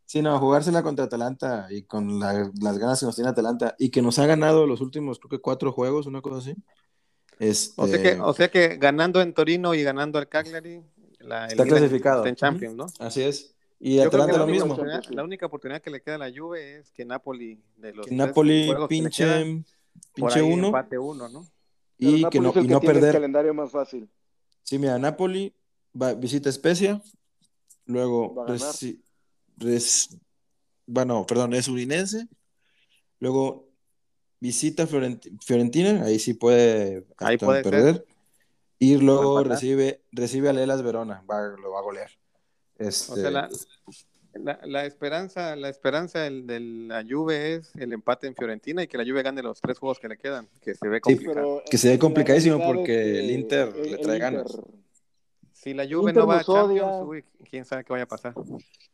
[0.06, 3.90] Sí, no, jugársela contra Atalanta y con la- las ganas que nos tiene Atalanta y
[3.90, 6.56] que nos ha ganado los últimos, creo que cuatro juegos, una cosa así.
[7.40, 10.82] Este, O sea que, o sea que ganando en Torino y ganando al Cagliari,
[11.20, 12.18] la, Está clasificado.
[12.20, 12.86] está en Champions, ¿no?
[13.00, 13.56] Así es.
[13.80, 14.78] Y Yo Atalanta lo mismo.
[15.10, 18.16] la única oportunidad que le queda a la Juve es que Napoli de los Que
[18.16, 19.64] Napoli pinche,
[20.14, 21.46] pinche uno empate uno, ¿no?
[21.98, 23.14] Pero y que no, y que no tiene el perder.
[23.14, 24.10] calendario más fácil.
[24.64, 25.54] Sí, mira, Napoli
[26.00, 27.02] va, visita Especia,
[27.86, 29.00] luego reci-
[29.58, 30.18] res-
[30.86, 32.28] bueno, perdón, es Udinese,
[33.20, 33.70] luego
[34.40, 37.72] visita Florent- Fiorentina, ahí sí puede, Ahí puede ser.
[37.72, 38.06] perder,
[38.80, 42.12] y luego recibe, recibe a Lelas Verona, va- lo va a golear.
[42.78, 43.50] Este, O sea, la,
[44.34, 48.88] la, la esperanza, la esperanza del- de la Juve es el empate en Fiorentina y
[48.88, 51.36] que la Juve gane los tres juegos que le quedan, que se ve Sí, complicado.
[51.58, 54.58] Pero, Que se ve complicadísimo porque es que el Inter el- le trae Inter- ganas.
[55.52, 56.44] Si la Juve Inter no va a.
[56.44, 58.34] Champions, uy, quién sabe qué vaya a pasar.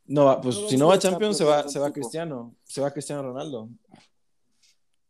[0.06, 1.92] No, va- pues No, si no va a Champions, se va, se va.
[1.92, 3.70] Cristiano, se va Cristiano Ronaldo.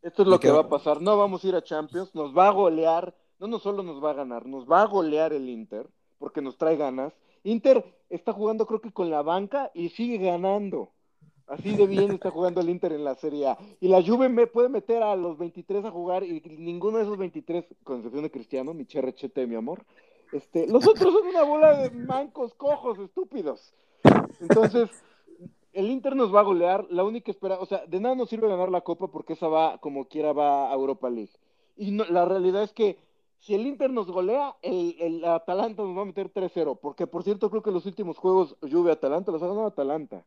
[0.02, 1.02] Esto es lo que- va a pasar.
[1.02, 4.12] No vamos a ir a Champions, nos va a golear, no, no solo nos va
[4.12, 5.88] a ganar, nos va a golear el Inter,
[6.18, 7.14] porque nos trae ganas.
[7.44, 10.92] Inter está jugando creo que con la banca y sigue ganando.
[11.48, 13.58] Así de bien está jugando el Inter en la Serie A.
[13.80, 17.18] Y la Juve me puede meter a los 23 a jugar y ninguno de esos
[17.18, 19.84] 23, con excepción de Cristiano, mi cherrechete, mi amor,
[20.32, 23.74] este, los otros son una bola de mancos, cojos, estúpidos.
[24.40, 24.90] Entonces,
[25.74, 28.48] el Inter nos va a golear, la única espera, o sea, de nada nos sirve
[28.48, 31.32] ganar la Copa porque esa va, como quiera, va a Europa League.
[31.78, 32.98] Y no- la realidad es que
[33.40, 37.24] si el Inter nos golea, el, el Atalanta nos va a meter 3-0, porque por
[37.24, 40.24] cierto creo que los últimos juegos Juve-Atalanta los ha ganado Atalanta.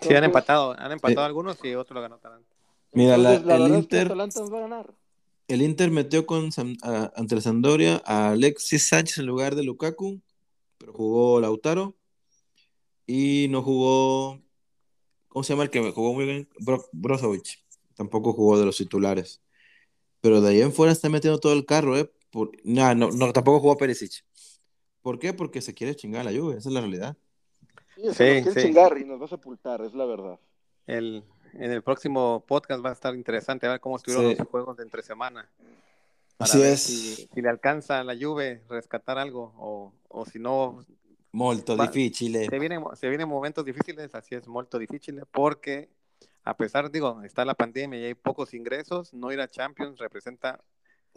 [0.00, 2.48] Sí, han empatado, han empatado Eh, algunos y otro lo ganó Atalanta.
[2.92, 4.94] Mira, la- entonces, la el verdad es que Inter- Atalanta nos va a ganar.
[5.48, 9.64] El Inter metió con Sam- a- ante el Sampdoria a Alexis Sánchez en lugar de
[9.64, 10.20] Lukaku,
[10.78, 11.94] pero jugó Lautaro
[13.06, 14.38] y no jugó,
[15.28, 16.48] ¿cómo se llama el que jugó muy bien?
[16.60, 17.60] Bro- Brozovic.
[17.96, 19.40] Tampoco jugó de los titulares.
[20.20, 22.10] Pero de ahí en fuera está metiendo todo el carro, ¿eh?
[22.32, 24.24] Por, nah, no, no, tampoco jugó Perisic.
[25.02, 25.32] ¿Por qué?
[25.34, 27.16] Porque se quiere chingar a la Juve, esa es la realidad.
[27.94, 28.66] Sí, o sea, Sí, nos quiere sí.
[28.66, 30.40] chingar y nos va a sepultar, es la verdad.
[30.86, 34.36] El, en el próximo podcast va a estar interesante a ver cómo estuvieron Sí.
[34.38, 35.48] los juegos de entre semana.
[36.38, 36.82] Para Así ver es.
[36.82, 40.84] Si, si le alcanza a la Juve rescatar algo o, o si no,
[41.32, 42.46] Molto difficile.
[42.46, 45.88] se vienen, se vienen momentos difíciles, así es, muy difícil, porque
[46.44, 50.60] a pesar, digo, está la pandemia y hay pocos ingresos, no ir a Champions representa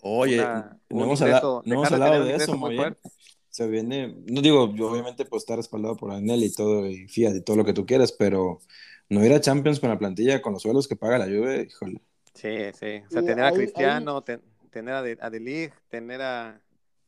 [0.07, 3.09] Oye, una- no hemos, hablado, no hemos dejar de eso, muy fuerte.
[3.49, 7.35] Se viene, no digo, yo obviamente pues está respaldado por Anel y todo, y Fiat
[7.35, 8.59] y todo lo que tú quieras, pero
[9.09, 12.01] no ir a Champions con la plantilla, con los suelos que paga la Juve, híjole.
[12.35, 13.01] Sí, sí.
[13.07, 16.61] O sea, tener a Cristiano, ten- tener a De, a De Ligt, tener a...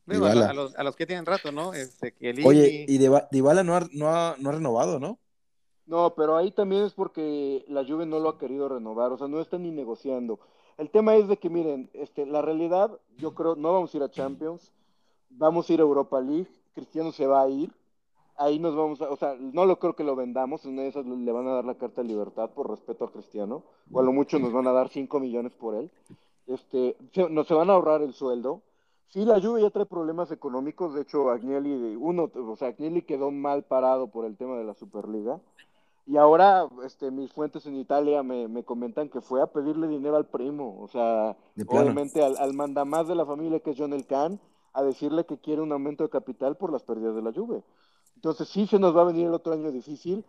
[0.06, 1.74] digo, a, los, a los que tienen rato, ¿no?
[1.74, 2.14] Este.
[2.44, 5.20] Oye, y Dyba- Dybala no ha, no, ha, no ha renovado, ¿no?
[5.86, 9.28] No, pero ahí también es porque la Juve no lo ha querido renovar, o sea,
[9.28, 10.40] no están ni negociando.
[10.78, 14.02] El tema es de que, miren, este, la realidad, yo creo, no vamos a ir
[14.04, 14.72] a Champions,
[15.28, 17.72] vamos a ir a Europa League, Cristiano se va a ir,
[18.36, 21.32] ahí nos vamos a, o sea, no lo creo que lo vendamos, en esas le
[21.32, 24.38] van a dar la carta de libertad por respeto a Cristiano, o a lo mucho
[24.38, 25.90] nos van a dar 5 millones por él.
[26.46, 28.62] Este, se, no se van a ahorrar el sueldo.
[29.08, 33.32] Sí, la Juve ya trae problemas económicos, de hecho Agnelli, uno, o sea, Agnelli quedó
[33.32, 35.40] mal parado por el tema de la Superliga.
[36.08, 40.16] Y ahora, este, mis fuentes en Italia me, me comentan que fue a pedirle dinero
[40.16, 44.06] al primo, o sea, obviamente al, al mandamás de la familia que es John El
[44.06, 44.40] Can,
[44.72, 47.62] a decirle que quiere un aumento de capital por las pérdidas de la Juve.
[48.14, 50.24] Entonces sí se nos va a venir el otro año difícil.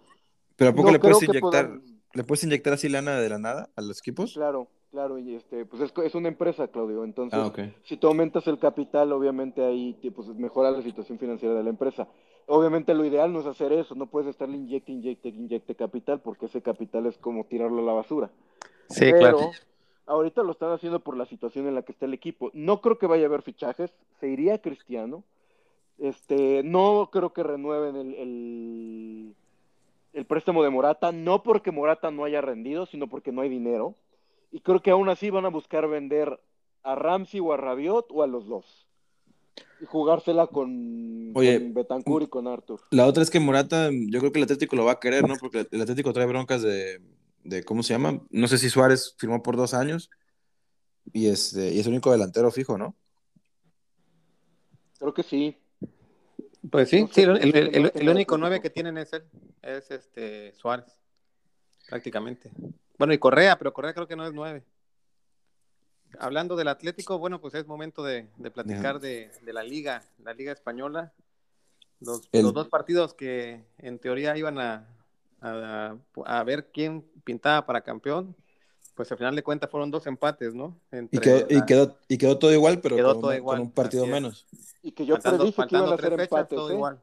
[0.58, 1.72] Pero ¿a poco le puedes inyectar,
[2.14, 4.34] le puedes inyectar así lana de la nada a los equipos?
[4.34, 7.06] Claro, claro, y este, pues es, es una empresa, Claudio.
[7.06, 11.64] Entonces, Ah, si tú aumentas el capital, obviamente ahí pues, mejora la situación financiera de
[11.64, 12.10] la empresa.
[12.52, 16.48] Obviamente lo ideal no es hacer eso, no puedes estarle inyecte, inyecte, inyecte capital, porque
[16.48, 18.32] ese capital es como tirarlo a la basura.
[18.90, 19.52] Sí, Pero claro.
[20.08, 22.50] ahorita lo están haciendo por la situación en la que está el equipo.
[22.56, 25.24] No creo que vaya a haber fichajes, se iría Cristiano.
[26.00, 29.36] Este, no creo que renueven el, el,
[30.14, 33.94] el préstamo de Morata, no porque Morata no haya rendido, sino porque no hay dinero.
[34.52, 36.40] Y creo que aún así van a buscar vender
[36.82, 38.89] a Ramsey o a Rabiot o a los dos.
[39.82, 42.82] Y jugársela con, Oye, con Betancourt y con Arthur.
[42.92, 45.36] La otra es que Morata, yo creo que el Atlético lo va a querer, ¿no?
[45.40, 47.02] Porque el Atlético trae broncas de,
[47.44, 48.22] de ¿cómo se llama?
[48.30, 50.10] No sé si Suárez firmó por dos años
[51.14, 52.96] y, este, y es el único delantero fijo, ¿no?
[55.00, 55.58] Creo que sí.
[56.70, 59.24] Pues sí, No sé, sí, el, el- único nueve que tienen es él,
[59.62, 61.00] es este Suárez,
[61.88, 62.52] prácticamente.
[62.98, 64.66] Bueno, y Correa, pero Correa creo que no es nueve.
[66.18, 70.34] Hablando del Atlético, bueno, pues es momento de, de platicar de, de la liga, la
[70.34, 71.14] liga española.
[72.00, 74.88] Los, El- los dos partidos que en teoría iban a,
[75.42, 75.96] a,
[76.26, 78.36] a ver quién pintaba para campeón,
[78.96, 80.80] pues al final de cuentas fueron dos empates, ¿no?
[80.92, 83.38] Y, Entre quedó, y, la- quedó, y quedó todo igual, pero Quedó con, todo un-
[83.38, 84.48] igual, con un partido menos.
[84.82, 86.76] Y que yo faltando, predije que iban faltando a ser tres fechas, empates, todo ¿eh?
[86.76, 87.02] igual.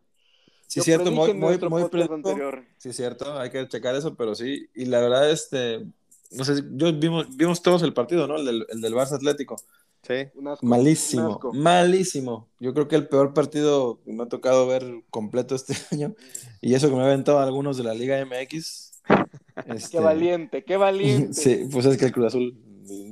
[0.67, 2.65] Sí, Yo cierto, muy, muy, muy anterior.
[2.79, 4.69] Sí, cierto, hay que checar eso, pero sí.
[4.75, 5.87] Y la verdad, este,
[6.33, 8.37] no sé, yo vimos, vimos todos el partido, ¿no?
[8.37, 9.57] El del, el del Barça Atlético.
[10.03, 10.29] Sí.
[10.35, 11.53] Un asco, un Malísimo, asco.
[11.53, 12.51] malísimo.
[12.59, 16.15] Yo creo que el peor partido que me ha tocado ver completo este año.
[16.61, 19.03] Y eso que me ha aventado algunos de la Liga MX.
[19.91, 21.49] Qué Este, valiente, qué valiente.
[21.57, 22.55] Sí, pues es que el Cruz Azul,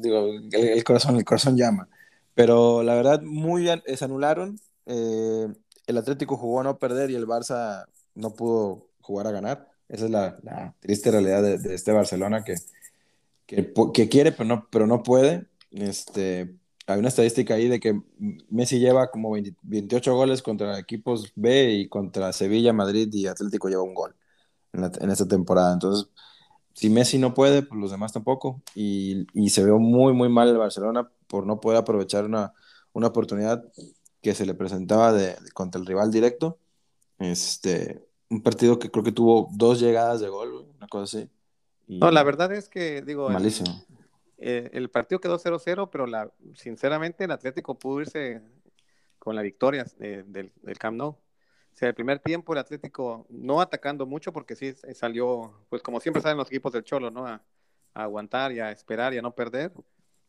[0.00, 1.88] digo, el, el corazón, el corazón llama.
[2.34, 4.58] Pero la verdad, muy bien, eh, se anularon.
[4.86, 5.48] Eh,
[5.86, 9.68] el Atlético jugó a no perder y el Barça no pudo jugar a ganar.
[9.88, 12.54] Esa es la, la triste realidad de, de este Barcelona que,
[13.46, 15.46] que, quiere, pero no, pero no puede.
[15.70, 18.00] Este, hay una estadística ahí de que
[18.50, 23.68] Messi lleva como 20 28 goles contra equipos B y contra Sevilla, Madrid y Atlético
[23.68, 24.14] lleva un gol
[24.72, 25.72] en, la- esta temporada.
[25.74, 26.08] Entonces,
[26.74, 28.62] si Messi no puede, pues los demás tampoco.
[28.74, 32.52] Y, se ve muy, muy mal el Barcelona por no poder aprovechar una,
[32.92, 33.64] una oportunidad
[34.22, 36.58] que se le presentaba de, contra el rival directo.
[37.18, 41.30] Este, un partido que creo que tuvo dos llegadas de gol, una cosa así.
[41.86, 43.84] Y No, la verdad es que, digo, el- Malísimo.
[44.38, 48.42] eh, el partido quedó 0-0, pero la, sinceramente el Atlético pudo irse
[49.18, 51.08] con la victoria eh, del, del Camp Nou.
[51.10, 55.82] O sea, el primer tiempo el Atlético no atacando mucho porque sí eh, salió, pues
[55.82, 57.26] como siempre salen los equipos del Cholo, ¿no?
[57.26, 57.42] A,
[57.94, 59.72] a aguantar y a esperar y a no perder.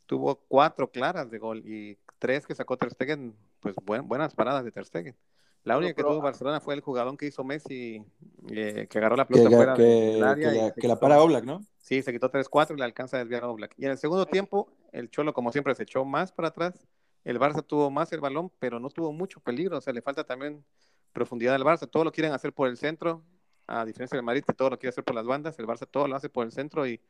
[0.07, 4.63] Tuvo cuatro claras de gol y tres que sacó Ter Stegen, pues buen- buenas paradas
[4.63, 5.15] de Ter Stegen.
[5.65, 8.01] La única que tuvo Barcelona fue el jugador que hizo Messi,
[8.49, 10.49] eh, que agarró la pelota que, fuera que- del área.
[10.51, 11.61] que y la, que la para Oblak, ¿no?
[11.77, 13.73] Sí, se quitó 3-4 y le alcanza a desviar a Oblak.
[13.77, 16.87] Y en el segundo tiempo, el Cholo, como siempre, se echó más para atrás.
[17.23, 19.77] El Barça tuvo más el balón, pero no tuvo mucho peligro.
[19.77, 20.63] O sea, le falta también
[21.13, 21.89] profundidad al Barça.
[21.89, 23.23] Todo lo quieren hacer por el centro,
[23.65, 25.57] a diferencia del Madrid, que todo lo quiere hacer por las bandas.
[25.57, 27.01] El Barça todo lo hace por el centro y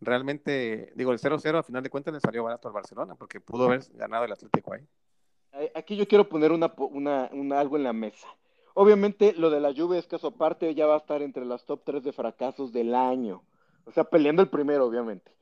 [0.00, 3.66] realmente, digo, el 0-0 a final de cuentas le salió barato al Barcelona, porque pudo
[3.66, 4.84] haber ganado el Atlético ahí.
[5.74, 8.26] Aquí yo quiero poner una, una, una- algo en la mesa.
[8.74, 11.82] Obviamente lo de la Juve es caso aparte, ya va a estar entre las top
[11.84, 13.42] 3 de fracasos del año.
[13.84, 15.32] O sea, peleando el primero, obviamente.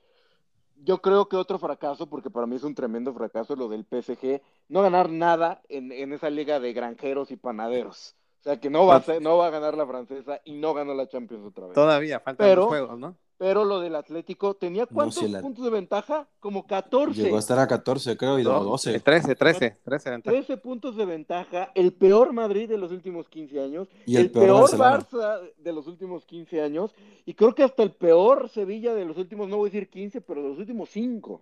[0.84, 4.40] Yo creo que otro fracaso, porque para mí es un tremendo fracaso lo del PSG,
[4.68, 8.14] no ganar nada en, en esa liga de granjeros y panaderos.
[8.40, 10.72] O sea, que no va, a ser- no va a ganar la francesa y no
[10.74, 11.74] ganó la Champions otra vez.
[11.74, 13.16] Todavía faltan Pero- dos juegos, ¿no?
[13.38, 16.26] Pero lo del Atlético, ¿tenía cuántos si la- puntos de ventaja?
[16.40, 17.22] Como 14.
[17.22, 18.98] Llegó a estar a 14, creo, y No, 12.
[18.98, 20.36] 13, 13, 13 de ventaja.
[20.36, 24.30] 13 puntos de ventaja, el peor Madrid de los últimos 15 años, Y el, el
[24.32, 24.80] peor peor.
[24.80, 26.92] Barça de los últimos 15 años,
[27.24, 30.20] y creo que hasta el peor Sevilla de los últimos, no voy a decir 15,
[30.20, 31.38] pero de los últimos 5.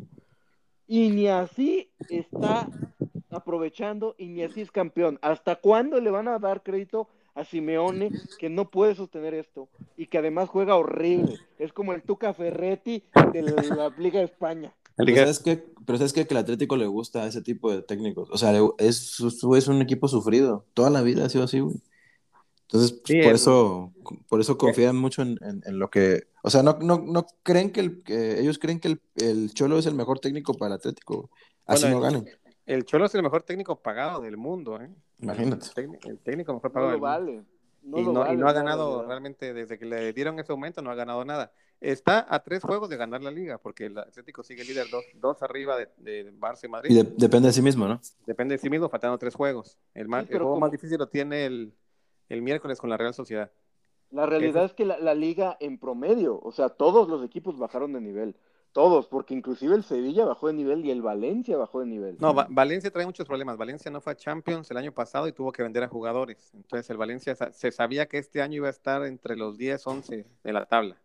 [0.86, 2.68] Y ni así está
[3.30, 5.18] aprovechando y ni así es campeón.
[5.22, 10.06] ¿Hasta cuándo le van a dar crédito a Simeone que no puede sostener esto y
[10.06, 11.38] que además juega horrible?
[11.58, 14.72] Es como el Tuca Ferretti de la Liga de España.
[14.98, 15.64] El Pero sabes, qué?
[15.84, 18.28] Pero sabes que al Atlético le gusta ese tipo de técnicos.
[18.30, 20.64] O sea, es, es un equipo sufrido.
[20.74, 21.76] Toda la vida ha sido así, güey.
[22.62, 23.92] Entonces, Sí, por el- eso,
[24.28, 27.70] por eso confían mucho en, en- en lo que, o sea, no, no, no creen
[27.70, 30.78] que, el, que ellos creen que el, el Cholo es el mejor técnico para el
[30.80, 31.30] Atlético,
[31.64, 32.28] así Bueno, no ganen.
[32.66, 34.90] El Cholo es el mejor técnico pagado del mundo, ¿eh?
[35.20, 35.66] Imagínate.
[35.66, 37.32] El, técnico- el técnico mejor No pagado lo del mundo.
[37.42, 37.44] vale.
[37.82, 40.52] No y, lo no, vale, y no ha ganado realmente desde que le dieron ese
[40.52, 41.52] momento, no ha ganado nada.
[41.80, 45.40] Está a tres juegos de ganar la liga, porque el Atlético sigue líder dos, dos
[45.44, 46.90] arriba de, de Barça y Madrid.
[46.90, 48.00] Y de- depende de sí mismo, ¿no?
[48.26, 49.78] Depende de sí mismo, faltando tres juegos.
[49.94, 51.72] El, más, Sí, el pero juego como- más difícil lo tiene el,
[52.28, 53.52] el miércoles con la Real Sociedad.
[54.10, 57.92] La realidad es que la, la liga en promedio, o sea, todos los equipos bajaron
[57.92, 58.36] de nivel.
[58.76, 62.18] Todos, porque inclusive el Sevilla bajó de nivel y el Valencia bajó de nivel.
[62.20, 63.56] No, Va- Valencia trae muchos problemas.
[63.56, 66.50] Valencia no fue a Champions el año pasado y tuvo que vender a jugadores.
[66.52, 70.26] Entonces el Valencia se sabía que este año iba a estar entre los 10, 11
[70.44, 70.98] de la tabla,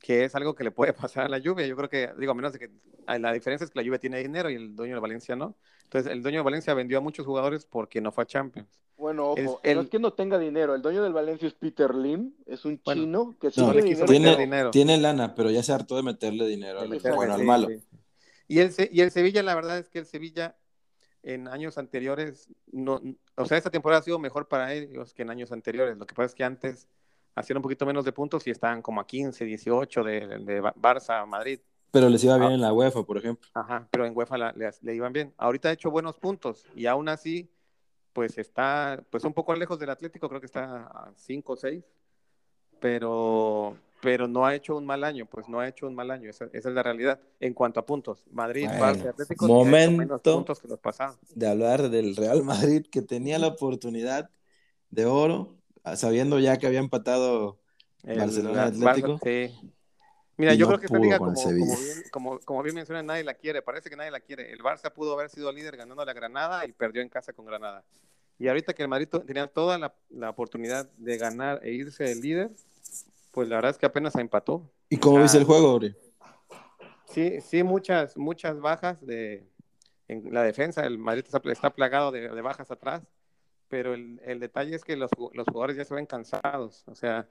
[0.00, 1.68] que es algo que le puede pasar a la Juve.
[1.68, 2.70] Yo creo que, digo, a menos de que
[3.06, 5.56] la diferencia es que la Juve tiene dinero y el dueño de Valencia no.
[5.84, 8.68] Entonces el dueño de Valencia vendió a muchos jugadores porque no fue a Champions.
[8.96, 10.74] Bueno, ojo, Es no el- es que no tenga dinero.
[10.74, 14.06] El dueño del Valencia es Peter Lim, es un Bueno, chino que no tiene dinero.
[14.06, 14.70] Tiene, dinero.
[14.70, 17.68] tiene lana, pero ya se hartó de meterle dinero al meterle, bueno al malo.
[17.68, 17.82] sí.
[18.48, 20.56] Y el, Se- y el Sevilla, la verdad es que el Sevilla
[21.22, 23.02] en años anteriores, no,
[23.34, 25.98] o sea, esta temporada ha sido mejor para ellos que en años anteriores.
[25.98, 26.86] Lo que pasa es que antes
[27.34, 30.74] hacían un poquito menos de puntos y estaban como a 15, 18 de, de Ba-
[30.74, 31.58] Barça, Madrid.
[31.90, 32.54] Pero les iba bien Ah.
[32.54, 33.48] en la UEFA, por ejemplo.
[33.54, 35.34] Ajá, pero en UEFA la- le, le iban bien.
[35.36, 37.50] Ahorita ha hecho buenos puntos y aún así,
[38.16, 41.84] pues está pues un poco lejos del Atlético, creo que está a 5 o 6,
[42.80, 46.30] pero, pero no ha hecho un mal año, pues no ha hecho un mal año,
[46.30, 47.20] esa, esa es la realidad.
[47.40, 50.34] En cuanto a puntos, Madrid, Bueno, Barça Atlético hecho menos momento.
[50.34, 51.18] puntos que los pasados.
[51.34, 54.30] De hablar del Real Madrid, que tenía la oportunidad
[54.88, 55.58] de oro,
[55.94, 57.58] sabiendo ya que había empatado
[58.02, 59.18] El- Barcelona, Atlético.
[59.18, 59.72] Barça, sí.
[60.38, 61.66] Mira, Y yo no creo que esta liga, como, como, bien,
[62.10, 63.62] como, como bien menciona, nadie la quiere.
[63.62, 64.52] Parece que nadie la quiere.
[64.52, 67.84] El Barça pudo haber sido líder ganando la Granada y perdió en casa con Granada.
[68.38, 72.20] Y ahorita que el Madrid tenía toda la, la oportunidad de ganar e irse del
[72.20, 72.50] líder,
[73.32, 74.70] pues la verdad es que apenas se empató.
[74.90, 75.22] ¿Y cómo Ah.
[75.22, 75.94] viste el juego, Ori?
[77.06, 79.46] Sí, sí, muchas, muchas bajas de,
[80.08, 80.84] en la defensa.
[80.84, 83.02] El Madrid está, plagado de, de bajas atrás,
[83.68, 86.84] pero el, el detalle es que los, los jugadores ya se ven cansados.
[86.88, 87.26] O sea,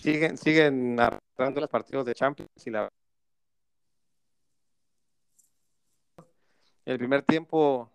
[0.00, 2.88] siguen, siguen narrando los partidos de Champions y la
[6.84, 7.90] el primer tiempo,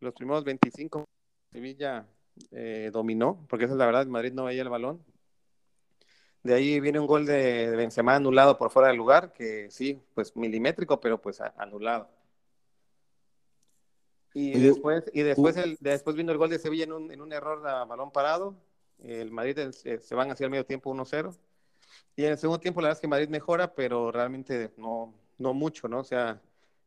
[0.00, 1.04] los primeros 25,
[1.52, 2.06] Sevilla
[2.50, 5.04] eh, dominó, porque esa es la verdad, Madrid no veía el balón.
[6.42, 10.36] De ahí viene un gol de, Benzema anulado por fuera del lugar, que sí, pues
[10.36, 12.10] milimétrico, pero pues anulado.
[14.34, 17.32] Y después, y después, el, después vino el gol de Sevilla en un, en un
[17.32, 18.56] error a balón parado.
[19.02, 21.34] El Madrid el- se, van hacia el medio tiempo 1-0.
[22.16, 25.52] Y en el segundo tiempo la verdad es que Madrid mejora, pero realmente no, no
[25.54, 26.00] mucho, ¿no?
[26.00, 26.40] O sea,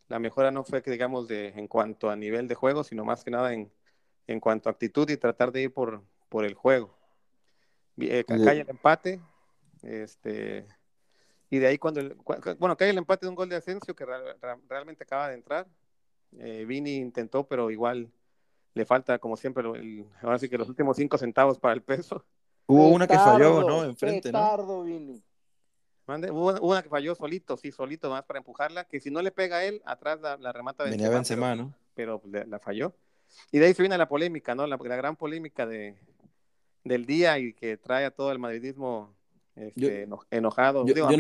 [0.08, 3.32] la mejora no fue digamos de en cuanto a nivel de juego, sino más que
[3.32, 3.72] nada en,
[4.26, 6.96] en cuanto a actitud y tratar de ir por, por el juego.
[8.00, 9.20] Eh, cae el empate,
[9.82, 10.66] este,
[11.50, 12.16] y de ahí cuando, el-
[12.60, 15.36] bueno, cae el empate de un gol de Asensio que ra- ra- realmente acaba de
[15.36, 15.68] entrar.
[16.40, 18.12] Eh, Vini intentó, pero igual
[18.78, 22.24] le falta, como siempre, el- ahora sí que los últimos cinco centavos para el peso.
[22.68, 23.84] Hubo una que falló, ¿no?
[23.84, 24.84] Enfrente, ¿no?
[24.84, 25.22] Vini.
[26.06, 29.32] Mande, hubo una que falló solito, sí, solito, más para empujarla, que si no le
[29.32, 31.74] pega a él, atrás la, la remata Venía Benzema, Benzema, ¿no?
[31.94, 32.94] pero, pero la, la falló.
[33.52, 34.66] Y de ahí se viene la polémica, ¿no?
[34.68, 35.98] La, la gran polémica de,
[36.86, 39.14] del día y que trae a todo el madridismo
[39.58, 40.86] este, Yo- enojado.
[40.86, 41.18] Yo, Digo, no,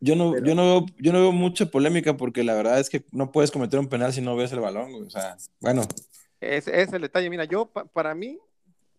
[0.00, 2.90] yo, no, pero- yo, no veo, yo no veo mucha polémica porque la verdad es
[2.90, 5.06] que no puedes cometer un penal si no ves el balón.
[5.06, 5.82] O sea, bueno,
[6.42, 7.30] Es, es el detalle.
[7.30, 8.38] Mira, yo, pa- para mí,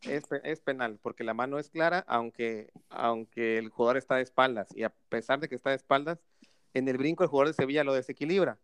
[0.03, 4.67] es, es penal, porque la mano es clara, aunque, aunque el jugador está de espaldas.
[4.75, 6.19] Y a pesar de que está de espaldas,
[6.73, 8.57] en el brinco el jugador de Sevilla lo desequilibra.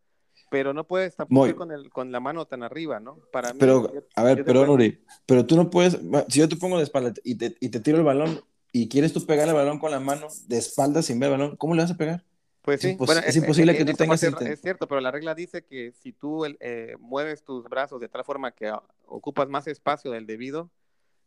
[0.49, 3.19] Pero no puedes tampoco Muy- ir con, el, con la mano tan arriba, ¿no?
[3.31, 6.55] Para mí, pero, yo- a ver, pero Nuri, pero tú no puedes, si yo te
[6.55, 9.53] pongo de espalda y te, y te tiro el balón y quieres tú pegar el
[9.53, 12.23] balón con la mano de espalda sin ver el balón, ¿cómo le vas a pegar?
[12.62, 15.34] Pues Es sí, impos- bueno, es imposible que tú tengas Es cierto, pero la regla
[15.34, 19.67] dice que si tú eh, mueves tus brazos de tal forma que ah, ocupas más
[19.67, 20.69] espacio del debido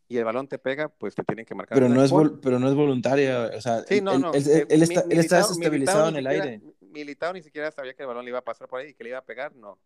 [0.07, 1.75] y el balón te pega, pues te tienen que marcar.
[1.75, 3.51] Pero no, es pero no es voluntaria.
[3.55, 4.33] O sea, Sí, no, él, no.
[4.33, 6.53] él- eh, está, él está Militao- desestabilizado en el ni aire.
[6.59, 8.93] siquiera- Militao ni siquiera sabía que el balón le iba a pasar por ahí y
[8.93, 9.79] que le iba a pegar, no.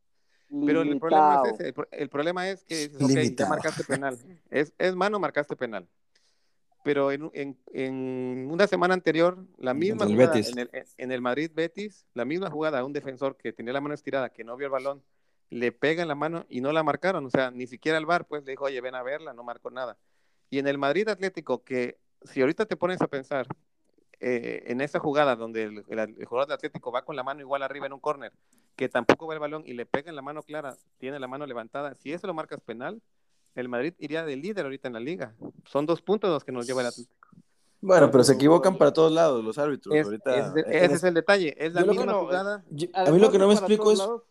[0.66, 4.18] Pero el problema es ese, el, pro- el problema es que dices, ya marcaste penal.
[4.50, 5.88] Es, es mano, marcaste penal.
[6.88, 10.48] Pero en, en- en una semana anterior, la misma el jugada Betis.
[10.54, 13.82] en el, en el Madrid Betis, la misma jugada a un defensor que tenía la
[13.82, 15.04] mano estirada, que no vio el balón,
[15.50, 17.26] le pega en la mano y no la marcaron.
[17.26, 19.70] O sea, ni siquiera el VAR pues le dijo, oye, ven a verla, no marcó
[19.70, 19.98] nada.
[20.50, 23.46] Y en el Madrid Atlético, que si ahorita te pones a pensar
[24.22, 27.42] eh, en esa jugada donde el, el- el jugador de Atlético va con la mano
[27.42, 28.32] igual arriba en un córner,
[28.78, 31.46] que tampoco ve el balón y le pega en la mano clara, tiene la mano
[31.46, 33.02] levantada, si eso lo marcas penal,
[33.62, 35.36] el Madrid iría de líder ahorita en la liga.
[35.66, 37.28] Son dos puntos los que nos lleva el Atlético.
[37.82, 39.94] Bueno, pero se equivocan para todos lados los árbitros.
[39.96, 41.56] Es- ahorita, es en ese es- es el detalle.
[41.58, 42.64] Es la Yo misma jugada.
[42.72, 44.00] yo- a mí lo que no me explico es.
[44.00, 44.24] lados,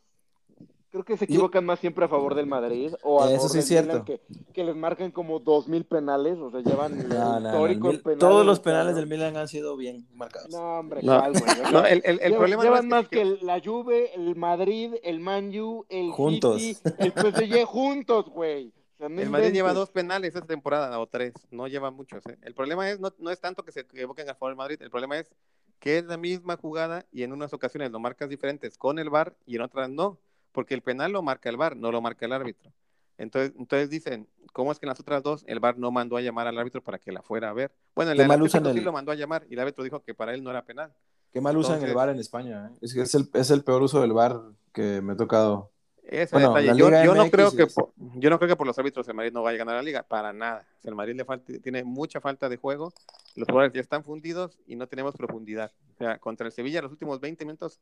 [0.90, 3.54] creo que se equivocan más siempre a favor del Madrid o a Eso favor sí
[3.54, 3.92] del es cierto.
[3.92, 4.20] Milan, que,
[4.52, 7.72] que les marcan como dos mil penales, o sea, llevan el No, no, no, el
[7.72, 8.18] histórico en penales.
[8.18, 10.50] todos los penales del Milan han sido bien marcados.
[10.50, 11.18] No, hombre, No.
[11.18, 11.42] ¿cuál, güey?
[11.44, 13.60] O sea, No, el, el- el llevan- problema no llevan es más que el- la
[13.64, 16.60] Juve, el Madrid, el Man U, el Juntos.
[16.60, 18.72] City, el PSG juntos, güey.
[18.98, 22.24] No El Madrid lleva dos penales esta temporada, o tres, no lleva muchos.
[22.26, 22.38] ¿eh?
[22.42, 24.90] El problema es, no, no es tanto que se equivoquen a favor del Madrid, el
[24.90, 25.30] problema es
[25.78, 29.36] que es la misma jugada y en unas ocasiones lo marcas diferentes con el VAR
[29.44, 30.18] y en otras no,
[30.52, 32.72] porque el penal lo marca el VAR, no lo marca el árbitro.
[33.18, 36.22] Entonces, entonces dicen, ¿cómo es que en las otras dos el VAR no mandó a
[36.22, 37.72] llamar al árbitro para que la fuera a ver?
[37.94, 40.02] Bueno, el mal Atlético usan sí el- lo mandó a llamar y el árbitro dijo
[40.02, 40.94] que para él no era penal.
[41.32, 42.70] Qué mal usan Entonces- el VAR en España.
[42.72, 42.78] ¿eh?
[42.80, 44.40] Es que es el, es el peor uso del VAR
[44.72, 45.70] que me ha tocado.
[46.08, 46.78] Ese Bueno, detalle.
[46.78, 49.42] Yo, no creo que por, yo no creo que por los árbitros el Madrid no
[49.42, 50.64] vaya a ganar la liga, para nada.
[50.78, 52.92] O sea, el Madrid le falta, tiene mucha falta de juego,
[53.34, 55.72] los jugadores ya están fundidos y no tenemos profundidad.
[55.94, 57.80] O sea, contra el Sevilla los últimos 20 minutos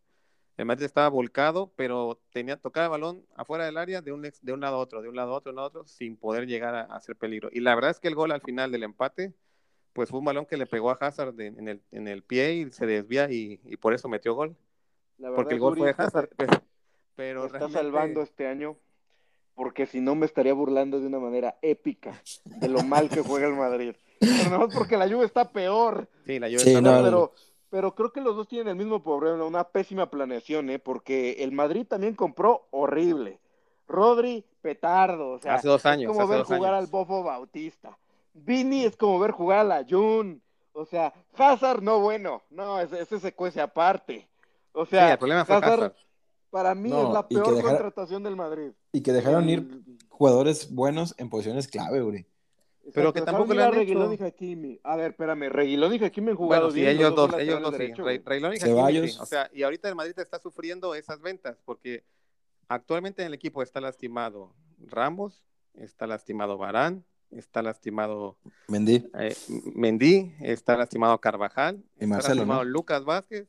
[0.57, 4.53] el Madrid estaba volcado, pero tenía tocaba el balón afuera del área de un, de
[4.53, 6.17] un lado a otro, de un lado a otro, de un lado a otro, sin
[6.17, 7.49] poder llegar a, a hacer peligro.
[7.53, 9.35] Y la verdad es que el gol al final del empate,
[9.93, 12.53] pues fue un balón que le pegó a Hazard de- en, el, en el pie
[12.55, 14.57] y se desvía y, y por eso metió gol.
[15.19, 16.31] La verdad, Porque el gol Uri, fue de Hazard.
[16.37, 16.53] Pero,
[17.17, 18.77] pero me está salvando este año
[19.55, 23.47] porque si no me estaría burlando de una manera épica de lo mal que juega
[23.47, 23.95] el Madrid.
[24.21, 26.09] Pero nada más porque la Juve está peor.
[26.27, 27.05] Sí, la Juve Sí, está no, mal.
[27.05, 27.33] pero,
[27.71, 30.79] pero creo que los dos tienen el mismo problema, una pésima planeación, ¿eh?
[30.79, 33.39] porque el Madrid también compró horrible.
[33.87, 35.33] Rodri, petardo.
[35.33, 36.85] O sea, Hace dos años, Es como hace ver dos jugar años.
[36.87, 37.99] al Bofo Bautista.
[38.33, 40.43] Vini es como ver jugar a la Jun.
[40.73, 42.43] O sea, Hazard no bueno.
[42.51, 44.27] No, ese, ese se cuece aparte.
[44.73, 45.95] O Sí, sea, el problema fue Hazard, Hazard.
[46.55, 48.71] Para mí No, es la peor dejara- contratación del Madrid.
[48.93, 52.25] Y que dejaron ir jugadores buenos en posiciones clave, Uri.
[52.95, 54.23] Pero que tampoco le han Reguilón hecho.
[54.23, 54.79] y Hakimi.
[54.85, 56.93] A ver, espérame, Reguilón y Hakimi han jugado Bueno, sí, bien.
[56.97, 57.79] ellos los dos, ellos dos sí.
[57.79, 58.07] derechos.
[58.07, 59.13] Re- Reilón y Hakimi Ceballos.
[59.15, 59.19] sí.
[59.21, 62.05] O sea, y ahorita el Madrid está sufriendo esas ventas porque
[62.69, 68.39] actualmente en el equipo está lastimado Ramos, está lastimado Barán, está lastimado
[68.69, 69.11] Mendy.
[69.19, 69.35] eh,
[69.75, 72.71] Mendy, está lastimado Carvajal, Y está Marcelo, lastimado ¿no?
[72.71, 73.49] Lucas Vázquez.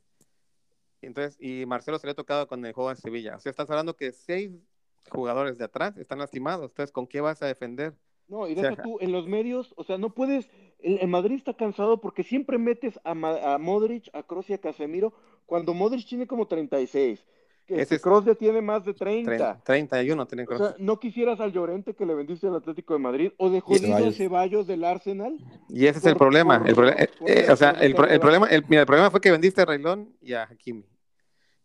[1.01, 3.35] Entonces, y Marcelo se le ha tocado con el juego en Sevilla.
[3.35, 4.51] O sea, estás hablando que seis
[5.11, 6.71] jugadores de atrás están lastimados.
[6.71, 7.95] Entonces, ¿con qué vas a defender?
[8.27, 11.07] No, y O sea, deja tú, en los medios, o sea, no puedes, el, el
[11.07, 15.13] Madrid está cansado porque siempre metes a, Ma- a Modric, a Kroos y a Casemiro,
[15.45, 17.23] cuando Modric tiene como 36,
[17.65, 19.29] que Ese es- Kroos ya tiene más de 30.
[19.63, 22.99] 30, 31 tienen O sea, ¿no quisieras al Llorente que le vendiste al Atlético de
[22.99, 23.31] Madrid?
[23.37, 24.15] ¿O de Y jodido Ceballos.
[24.17, 25.37] Ceballos del Arsenal?
[25.69, 26.63] Y ese es el problema.
[26.73, 29.19] por- el, eh, eh, o sea, el, pro- el problema, el, mira, el problema fue
[29.21, 30.85] que vendiste a Railón y a Hakimi.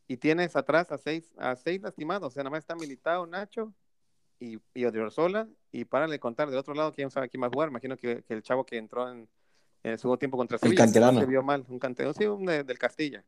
[0.08, 2.28] Y tienes atrás a seis, a seis lastimados.
[2.28, 3.72] O sea, nada más está Militao, Nacho
[4.40, 5.46] y, y Odriozola.
[5.70, 7.68] Y párale de contar del otro lado quién sabe quién va a jugar.
[7.68, 9.28] Imagino que, que el chavo que entró en,
[9.84, 10.80] en el segundo tiempo contra Sevilla.
[10.80, 11.20] no canterano.
[11.20, 11.64] se vio mal.
[11.68, 13.22] Un canterano, sí, un de- del Castilla.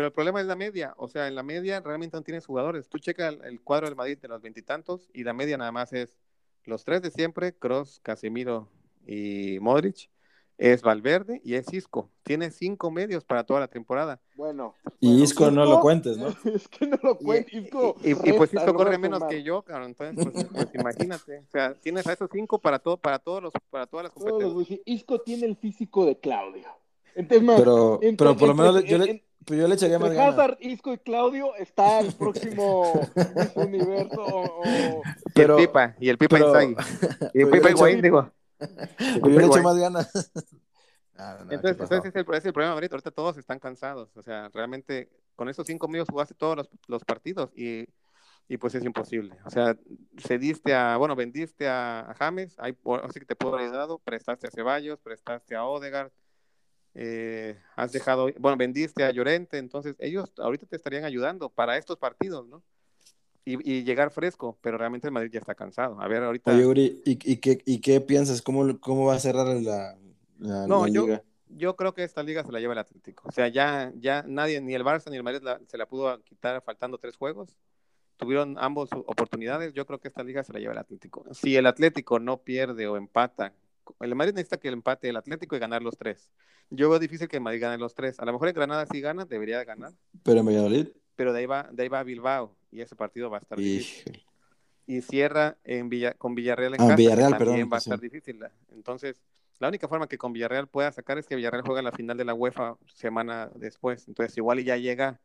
[0.00, 0.94] Pero el problema es la media.
[0.96, 2.88] O sea, en la media realmente no tienes jugadores.
[2.88, 5.92] Tú checa el, el cuadro del Madrid de los veintitantos y, la media nada más
[5.92, 6.18] es
[6.64, 8.66] los tres de siempre, Cross, Casemiro
[9.06, 10.08] y Modric.
[10.56, 12.08] Es Valverde y es Isco.
[12.22, 14.22] Tiene cinco medios para toda la temporada.
[14.36, 14.74] Bueno.
[15.00, 16.28] Y bueno, Isco no lo cuentes, ¿no?
[16.54, 17.96] es que no lo Y, cuentes, y- Isco.
[18.02, 19.94] y- y pues Isco en corre menos que yo, cabrón.
[19.98, 21.40] Entonces, pues, pues, imagínate.
[21.40, 24.80] O sea, tienes a esos cinco para todo, para todos los, para todas las competencias.
[24.86, 26.68] Isco tiene el físico de Claudio.
[27.14, 30.10] Entonces, más, Pero, pero por lo menos yo, le, en- pues yo le echaría más
[30.12, 30.34] ganas.
[30.34, 32.92] Hazard, Isco y Claudio está el próximo
[33.54, 34.62] Universo o,
[34.98, 35.02] o-
[35.34, 36.74] Pero, y el Pipa, y el Pipa pero- Inzaghi.
[37.34, 38.30] Y el yo Pipa Higuaín, digo.
[38.60, 40.10] yo le echo más ganas.
[41.22, 43.58] Ah, no, ¿qué Entonces, entonces ese, es el, es el problema, ahorita, ahorita todos están
[43.58, 44.16] cansados.
[44.16, 47.86] O sea, realmente con esos cinco medios jugaste todos los, los partidos y,
[48.48, 49.36] y pues es imposible.
[49.44, 49.76] O sea,
[50.16, 53.98] cediste a, bueno, vendiste a, a James, ahí por- así que te puedo haber ayudado,
[53.98, 56.10] prestaste a Ceballos, prestaste a Odegaard,
[56.94, 61.96] eh, has dejado, bueno, vendiste a Llorente, entonces ellos ahorita te estarían ayudando para estos
[61.98, 62.62] partidos, ¿no?
[63.44, 66.00] Y, y llegar fresco, pero realmente el Madrid ya está cansado.
[66.00, 66.54] A ver, ahorita...
[66.54, 68.42] Oye, Uri, ¿y, y qué, ¿y qué piensas?
[68.42, 69.96] ¿Cómo, ¿Cómo va a cerrar la,
[70.38, 71.22] la, No, la yo, liga?
[71.48, 73.26] yo creo que esta liga se la lleva el Atlético.
[73.26, 76.22] O sea, ya, ya nadie, ni el Barça ni el Madrid la- se la pudo
[76.22, 77.56] quitar faltando tres juegos.
[78.18, 79.72] Tuvieron ambos oportunidades.
[79.72, 81.24] Yo creo que esta liga se la lleva el Atlético.
[81.32, 83.54] Si el Atlético no pierde o empata,
[84.00, 86.30] el Madrid necesita que el empate el Atlético y ganar los tres.
[86.70, 88.18] Yo veo difícil que el Madrid gane los tres.
[88.20, 90.88] A lo mejor en Granada sí gana, debería ganar, Pero en Valladolid.
[91.16, 93.58] pero de ahí va, de ahí va a Bilbao y ese partido va a estar
[93.58, 94.24] difícil
[94.86, 97.90] y cierra en Villa, con Villarreal en Ah, casa, Villarreal, también perdón, va a sí.
[97.90, 98.40] estar difícil.
[98.72, 99.22] Entonces,
[99.60, 102.24] la única forma que con Villarreal pueda sacar es que Villarreal juega la final de
[102.24, 104.08] la UEFA semana después.
[104.08, 105.20] Entonces, igual y ya llega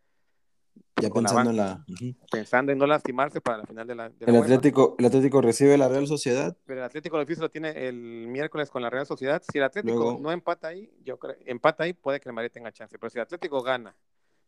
[1.01, 1.85] Ya pensando en la.
[1.89, 2.15] Ujú.
[2.31, 4.43] pensando en no lastimarse para la final de la, de la El.
[4.43, 6.55] Atlético, el Atlético recibe la Real Sociedad.
[6.65, 9.43] Pero el Atlético lo lo tiene el miércoles con la Real Sociedad.
[9.51, 12.51] Si el Atlético Luego- no empata ahí, yo creo, empata ahí, puede que el Madrid
[12.53, 12.97] tenga chance.
[12.97, 13.93] Pero si el Atlético gana,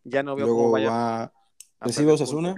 [0.05, 1.23] ya no veo cómo Luego vaya va.
[1.23, 1.31] a
[1.81, 2.55] Recibe Osasuna.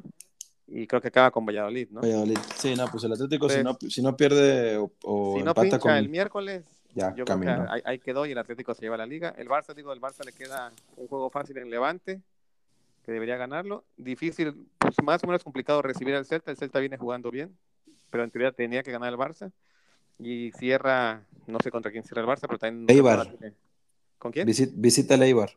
[0.67, 2.01] Y creo que acaba con Valladolid, ¿no?
[2.01, 2.37] Valladolid.
[2.57, 5.49] Sí, no, pues el Atlético, si, no, Entonces, si no pierde o, o si no
[5.51, 5.91] empata pincha con.
[5.95, 6.63] el miércoles,
[6.93, 9.33] Ya yo creo que ahí, ahí quedó y el Atlético se lleva la liga.
[9.35, 12.21] El Barça, digo, el Barça le queda un juego fácil en Levante,
[13.09, 13.83] que debería ganarlo.
[13.97, 16.51] Difícil, pues más o menos complicado recibir al Celta.
[16.51, 17.57] El Celta viene jugando bien,
[18.11, 19.51] pero en teoría tenía que ganar el Barça.
[20.19, 22.85] Y cierra, no sé contra quién cierra el Barça, pero también...
[22.87, 23.35] Eibar.
[24.19, 24.47] ¿Con quién?
[24.47, 25.49] Visit- visita el Eibar.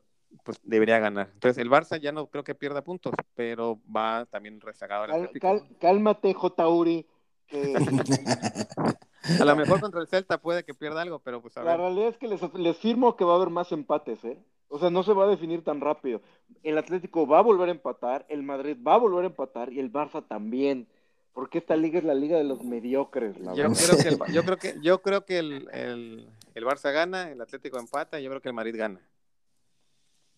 [0.44, 1.28] Pues debería ganar.
[1.34, 5.68] Entonces el Barça ya no creo que pierda puntos, pero va también rezagado Cal- cal-
[5.78, 6.68] cálmate, J.
[6.68, 7.06] Uri.
[7.48, 7.74] que
[9.40, 11.80] A lo mejor contra el Celta puede que pierda algo, pero pues a la ver.
[11.80, 14.38] realidad es que les, les firmo que va a haber más empates, ¿eh?
[14.74, 16.22] O sea, no se va a definir tan rápido.
[16.62, 19.78] El Atlético va a volver a empatar, el Madrid va a volver a empatar y
[19.78, 20.88] el Barça también.
[21.34, 23.76] Porque esta liga es la liga de los mediocres, la Yo verdad.
[23.86, 27.40] creo que, el, yo creo que, yo creo que el, el, el Barça gana, el
[27.42, 29.00] Atlético empata y yo creo que el Madrid gana.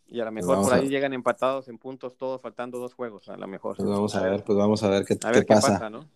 [0.06, 3.28] Y a lo mejor vamos por ahí llegan empatados en puntos todos, faltando dos juegos,
[3.28, 3.76] a lo mejor.
[3.76, 5.72] Pues vamos a ver, pues vamos a ver qué, A qué ver qué pasa.
[5.74, 6.08] pasa, ¿no?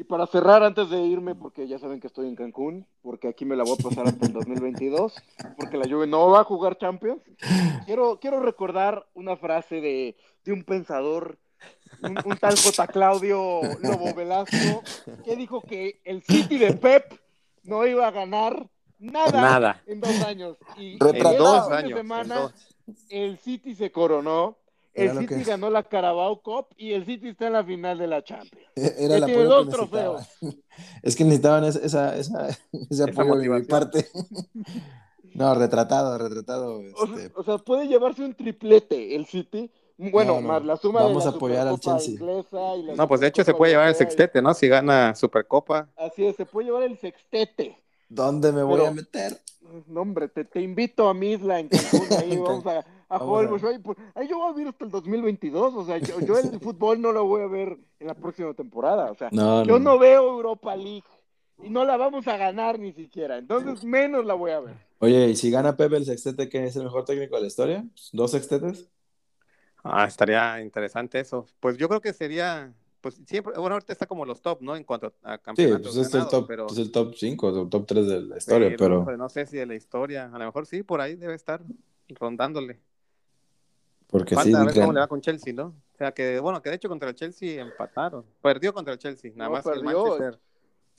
[0.00, 3.44] Y para cerrar, antes de irme, porque ya saben que estoy en Cancún, porque aquí
[3.44, 5.12] me la voy a pasar hasta el 2022,
[5.58, 7.20] porque la Juve no va a jugar Champions,
[7.84, 11.36] quiero, quiero recordar una frase de, de un pensador,
[12.04, 12.86] un, un tal J.
[12.86, 14.82] Claudio Lobo Velasco,
[15.24, 17.12] que dijo que el City de Pep
[17.64, 18.68] no iba a ganar
[19.00, 19.82] nada, Nada.
[19.86, 20.56] en dos años.
[20.76, 21.90] Y En En dos fin de años.
[21.90, 22.52] en semana, dos.
[23.08, 24.58] el City se coronó,
[25.04, 27.98] Era lo City que- ganó la Carabao Cup y el City está en la final
[27.98, 28.66] de la Champions.
[28.76, 30.22] Era el tiene apoyo dos que trofeos.
[31.02, 32.48] Es que necesitaban esa, esa, esa-
[32.90, 34.06] ese apoyo de mi parte.
[35.34, 36.78] No, retratado, retratado.
[36.78, 39.70] O, este, o sea, puede llevarse un triplete el City.
[39.96, 40.48] Bueno, No, no.
[40.48, 42.14] más la suma Vamos de a la apoyar al Chelsea.
[42.14, 44.54] inglesa y la No, pues de hecho se puede llevar el sextete, ¿no?
[44.54, 45.88] Si gana Supercopa.
[45.96, 47.76] Así es, se puede llevar el sextete.
[48.08, 49.38] ¿Dónde me voy Pero- a meter?
[49.86, 53.42] No, hombre, te, te invito a mi isla en Cancún, ahí vamos a, a jugar
[53.42, 53.78] el a- Bolshoi.
[53.78, 57.00] Pues, ahí yo voy a vivir hasta el 2022, o sea, yo, yo el fútbol
[57.00, 59.92] no lo voy a ver en la próxima temporada, o sea, No, yo no.
[59.92, 61.04] no veo Europa League
[61.62, 64.76] y no la vamos a ganar ni siquiera, entonces menos la voy a ver.
[65.00, 67.84] Oye, ¿y si gana Pepe el sextete, que es el mejor técnico de la historia?
[68.12, 68.88] ¿Dos sextetes?
[69.84, 71.46] Ah, estaría interesante eso.
[71.60, 74.76] Pues yo creo que sería, pues siempre, bueno, ahorita está como los top, ¿no?
[74.76, 77.68] En cuanto a Sí, campeonatos pues es el top, pero, es el top 5, el
[77.70, 80.44] top 3 de la historia, pero híjole, no sé si de la historia, a lo
[80.46, 81.62] mejor sí, por ahí debe estar
[82.08, 82.80] rondándole.
[84.08, 85.66] Porque Falta sí, a ver cómo le va con Chelsea, ¿no?
[85.94, 88.24] O sea que, bueno, que de hecho contra el Chelsea empataron.
[88.42, 90.04] Perdió contra el Chelsea, nada No, más que el perdió.
[90.04, 90.38] Manchester.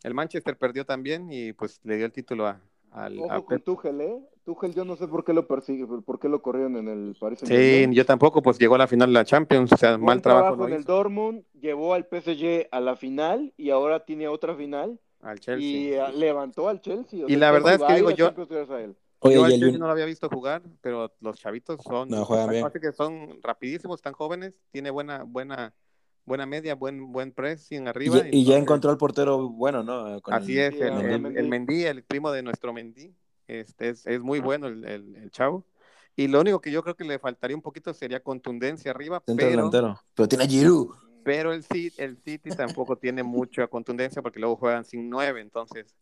[0.03, 3.60] El Manchester perdió también y pues le dio el título a, al, a Ojo con.
[3.62, 4.20] Tuchel, ¿eh?
[4.45, 7.39] Tuchel yo no sé por qué lo persigue, por qué lo corrieron en el Paris
[7.43, 10.22] Sí, yo tampoco, pues llegó a la final de la Champions, o sea, Buen mal
[10.22, 14.28] trabajo no en el hizo Dortmund, llevó al PSG a la final y ahora tiene
[14.28, 15.68] otra final al Chelsea.
[15.68, 17.26] y eh, levantó al Chelsea.
[17.26, 18.34] o Y sea, la el verdad es que a digo a yo-
[19.22, 22.49] Oye, Yo y el no lo había visto jugar, pero los chavitos son, No, juegan
[22.72, 25.74] que son rapidísimos, están jóvenes, tiene buena, buena,
[26.26, 28.17] buena media, buen, buen pressing y arriba.
[28.17, 30.22] ya, y ya entonces- encontró al portero bueno, ¿no?
[30.22, 31.39] Con Así el- es, el, a el, Mendy.
[31.39, 33.13] el Mendy, el primo de nuestro Mendy,
[33.47, 35.65] este es, es muy bueno el, el- el chavo.
[36.15, 39.47] Y lo único que yo creo que le faltaría un poquito sería contundencia arriba, centro
[39.47, 39.99] pero, delantero.
[40.15, 40.95] Pero tiene a Giroud.
[41.24, 45.93] pero el, City, el City tampoco tiene mucha contundencia porque luego juegan sin nueve, entonces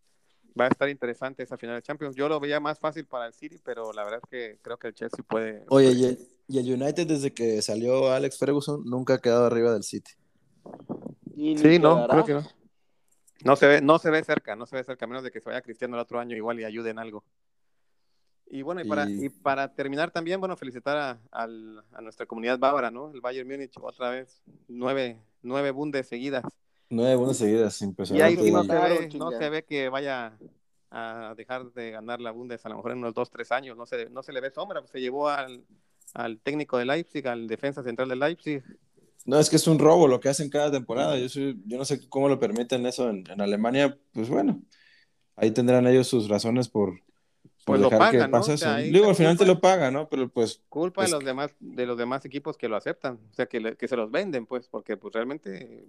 [0.59, 2.15] va a estar interesante esa final de Champions.
[2.15, 4.87] Yo lo veía más fácil para el City, pero la verdad es que creo que
[4.87, 5.63] el Chelsea puede.
[5.69, 9.71] Oye, y el, y el United desde que salió Alex Ferguson nunca ha quedado arriba
[9.73, 10.11] del City.
[11.35, 12.13] Y Sí, no, quedará.
[12.13, 12.57] creo que no.
[13.45, 15.39] No se ve, no se ve cerca, no se ve cerca, a menos de que
[15.39, 17.23] se vaya Cristiano el otro año igual y ayude en algo.
[18.49, 22.57] Y bueno, y para, Y- y para terminar también, bueno, felicitar a, a nuestra comunidad
[22.57, 23.11] bávara, ¿no?
[23.11, 26.43] El Bayern Múnich otra vez, nueve, nueve bundes seguidas.
[26.89, 30.37] Nueve buenas seguidas, Y ahí sí no se, ve, no se ve que vaya
[30.89, 33.85] a dejar de ganar la Bundes a lo mejor en unos dos, tres años, no
[33.85, 35.65] se, no se le ve sombra, pues se llevó al,
[36.13, 38.63] al técnico de Leipzig, al defensa central de Leipzig,
[39.25, 41.17] No, es que es un robo lo que hacen cada temporada.
[41.17, 43.97] Yo, soy- yo no sé cómo lo permiten eso en, en Alemania.
[44.13, 44.61] Pues bueno,
[45.35, 47.01] ahí tendrán ellos sus razones por, por
[47.65, 48.37] Pues lo dejar que pagan, ¿no?
[48.37, 48.77] pase O sea, eso.
[48.77, 50.07] ahí Digo, al final te lo paga, ¿no?
[50.07, 53.33] Pero pues, culpa de los que- demás de los demás equipos que lo aceptan, o
[53.33, 55.85] sea que, le- que se los venden pues porque pues realmente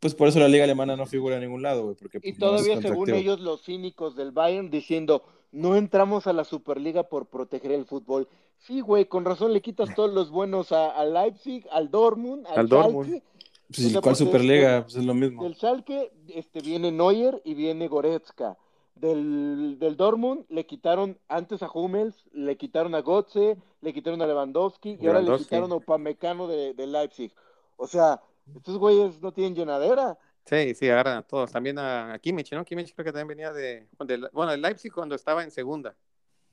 [0.00, 1.96] pues por eso la liga alemana no figura en ningún lado, güey.
[1.96, 6.32] Porque Y pues, no todavía, según ellos, los cínicos del Bayern diciendo, no entramos a
[6.32, 8.28] la Superliga por proteger el fútbol.
[8.58, 12.58] Sí, güey, con razón le quitas todos los buenos a, a Leipzig, al Dortmund, al,
[12.60, 13.22] Al Dortmund.
[13.68, 14.72] Pues, o sea, ¿Cuál porque Superliga?
[14.74, 15.42] del- Pues es lo mismo.
[15.42, 18.56] Del Schalke este, viene Neuer y viene Goretzka.
[18.94, 24.26] del, del Dortmund le quitaron antes a Hummels, le quitaron a Gotze, le quitaron a
[24.26, 27.32] Lewandowski y ahora le quitaron a Upamecano de, de Leipzig.
[27.76, 28.20] O sea,
[28.56, 30.18] estos güeyes no tienen llenadera.
[30.44, 31.52] Sí, sí, agarran a todos.
[31.52, 32.64] También a, a Kimmich, ¿no?
[32.64, 35.94] Kimmich creo que también venía de, de- bueno, el Leipzig cuando estaba en segunda.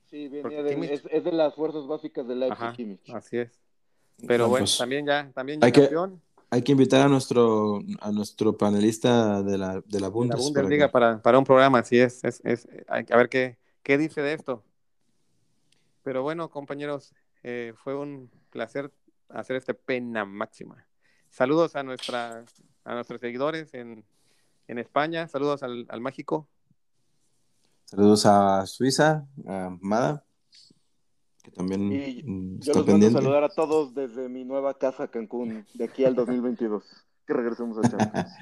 [0.04, 3.10] Sí, venía de, Kimmich- es, es de las fuerzas básicas de Leipzig, Ajá, Kimmich.
[3.14, 3.58] así es.
[4.26, 7.08] Pero No, bueno, pues, también ya, también ya hay que- campeón Hay que invitar a
[7.08, 10.36] nuestro, a nuestro panelista de la, de la de la Bundes.
[10.36, 13.56] para Bundesliga para, para un programa, así es, es, es- hay que- a ver qué,
[13.82, 14.62] qué dice de esto.
[16.02, 18.92] Pero bueno, compañeros, eh, fue un placer
[19.28, 20.85] hacer este pena máxima.
[21.36, 22.44] Saludos a nuestra,
[22.84, 24.02] a nuestros seguidores en,
[24.68, 26.48] en España, saludos al, al Mágico,
[27.84, 30.24] Saludos a Suiza, a Mada,
[31.44, 33.18] que también Y mm, Yo está los mando a pendiente.
[33.20, 36.82] saludar a todos desde mi nueva casa Cancún, de aquí al 2022.
[37.26, 38.32] Que regresemos a Champions.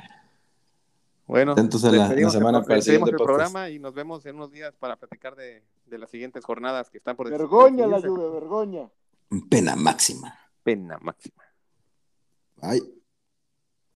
[1.26, 4.97] Bueno, a la- semana el, para el programa y nos vemos en unos días para
[4.97, 8.88] platicar de, de las siguientes jornadas que están por Vergoña la lluvia, vergoña.
[9.51, 10.38] Pena máxima.
[10.62, 11.43] Pena máxima.
[12.64, 12.80] Ay.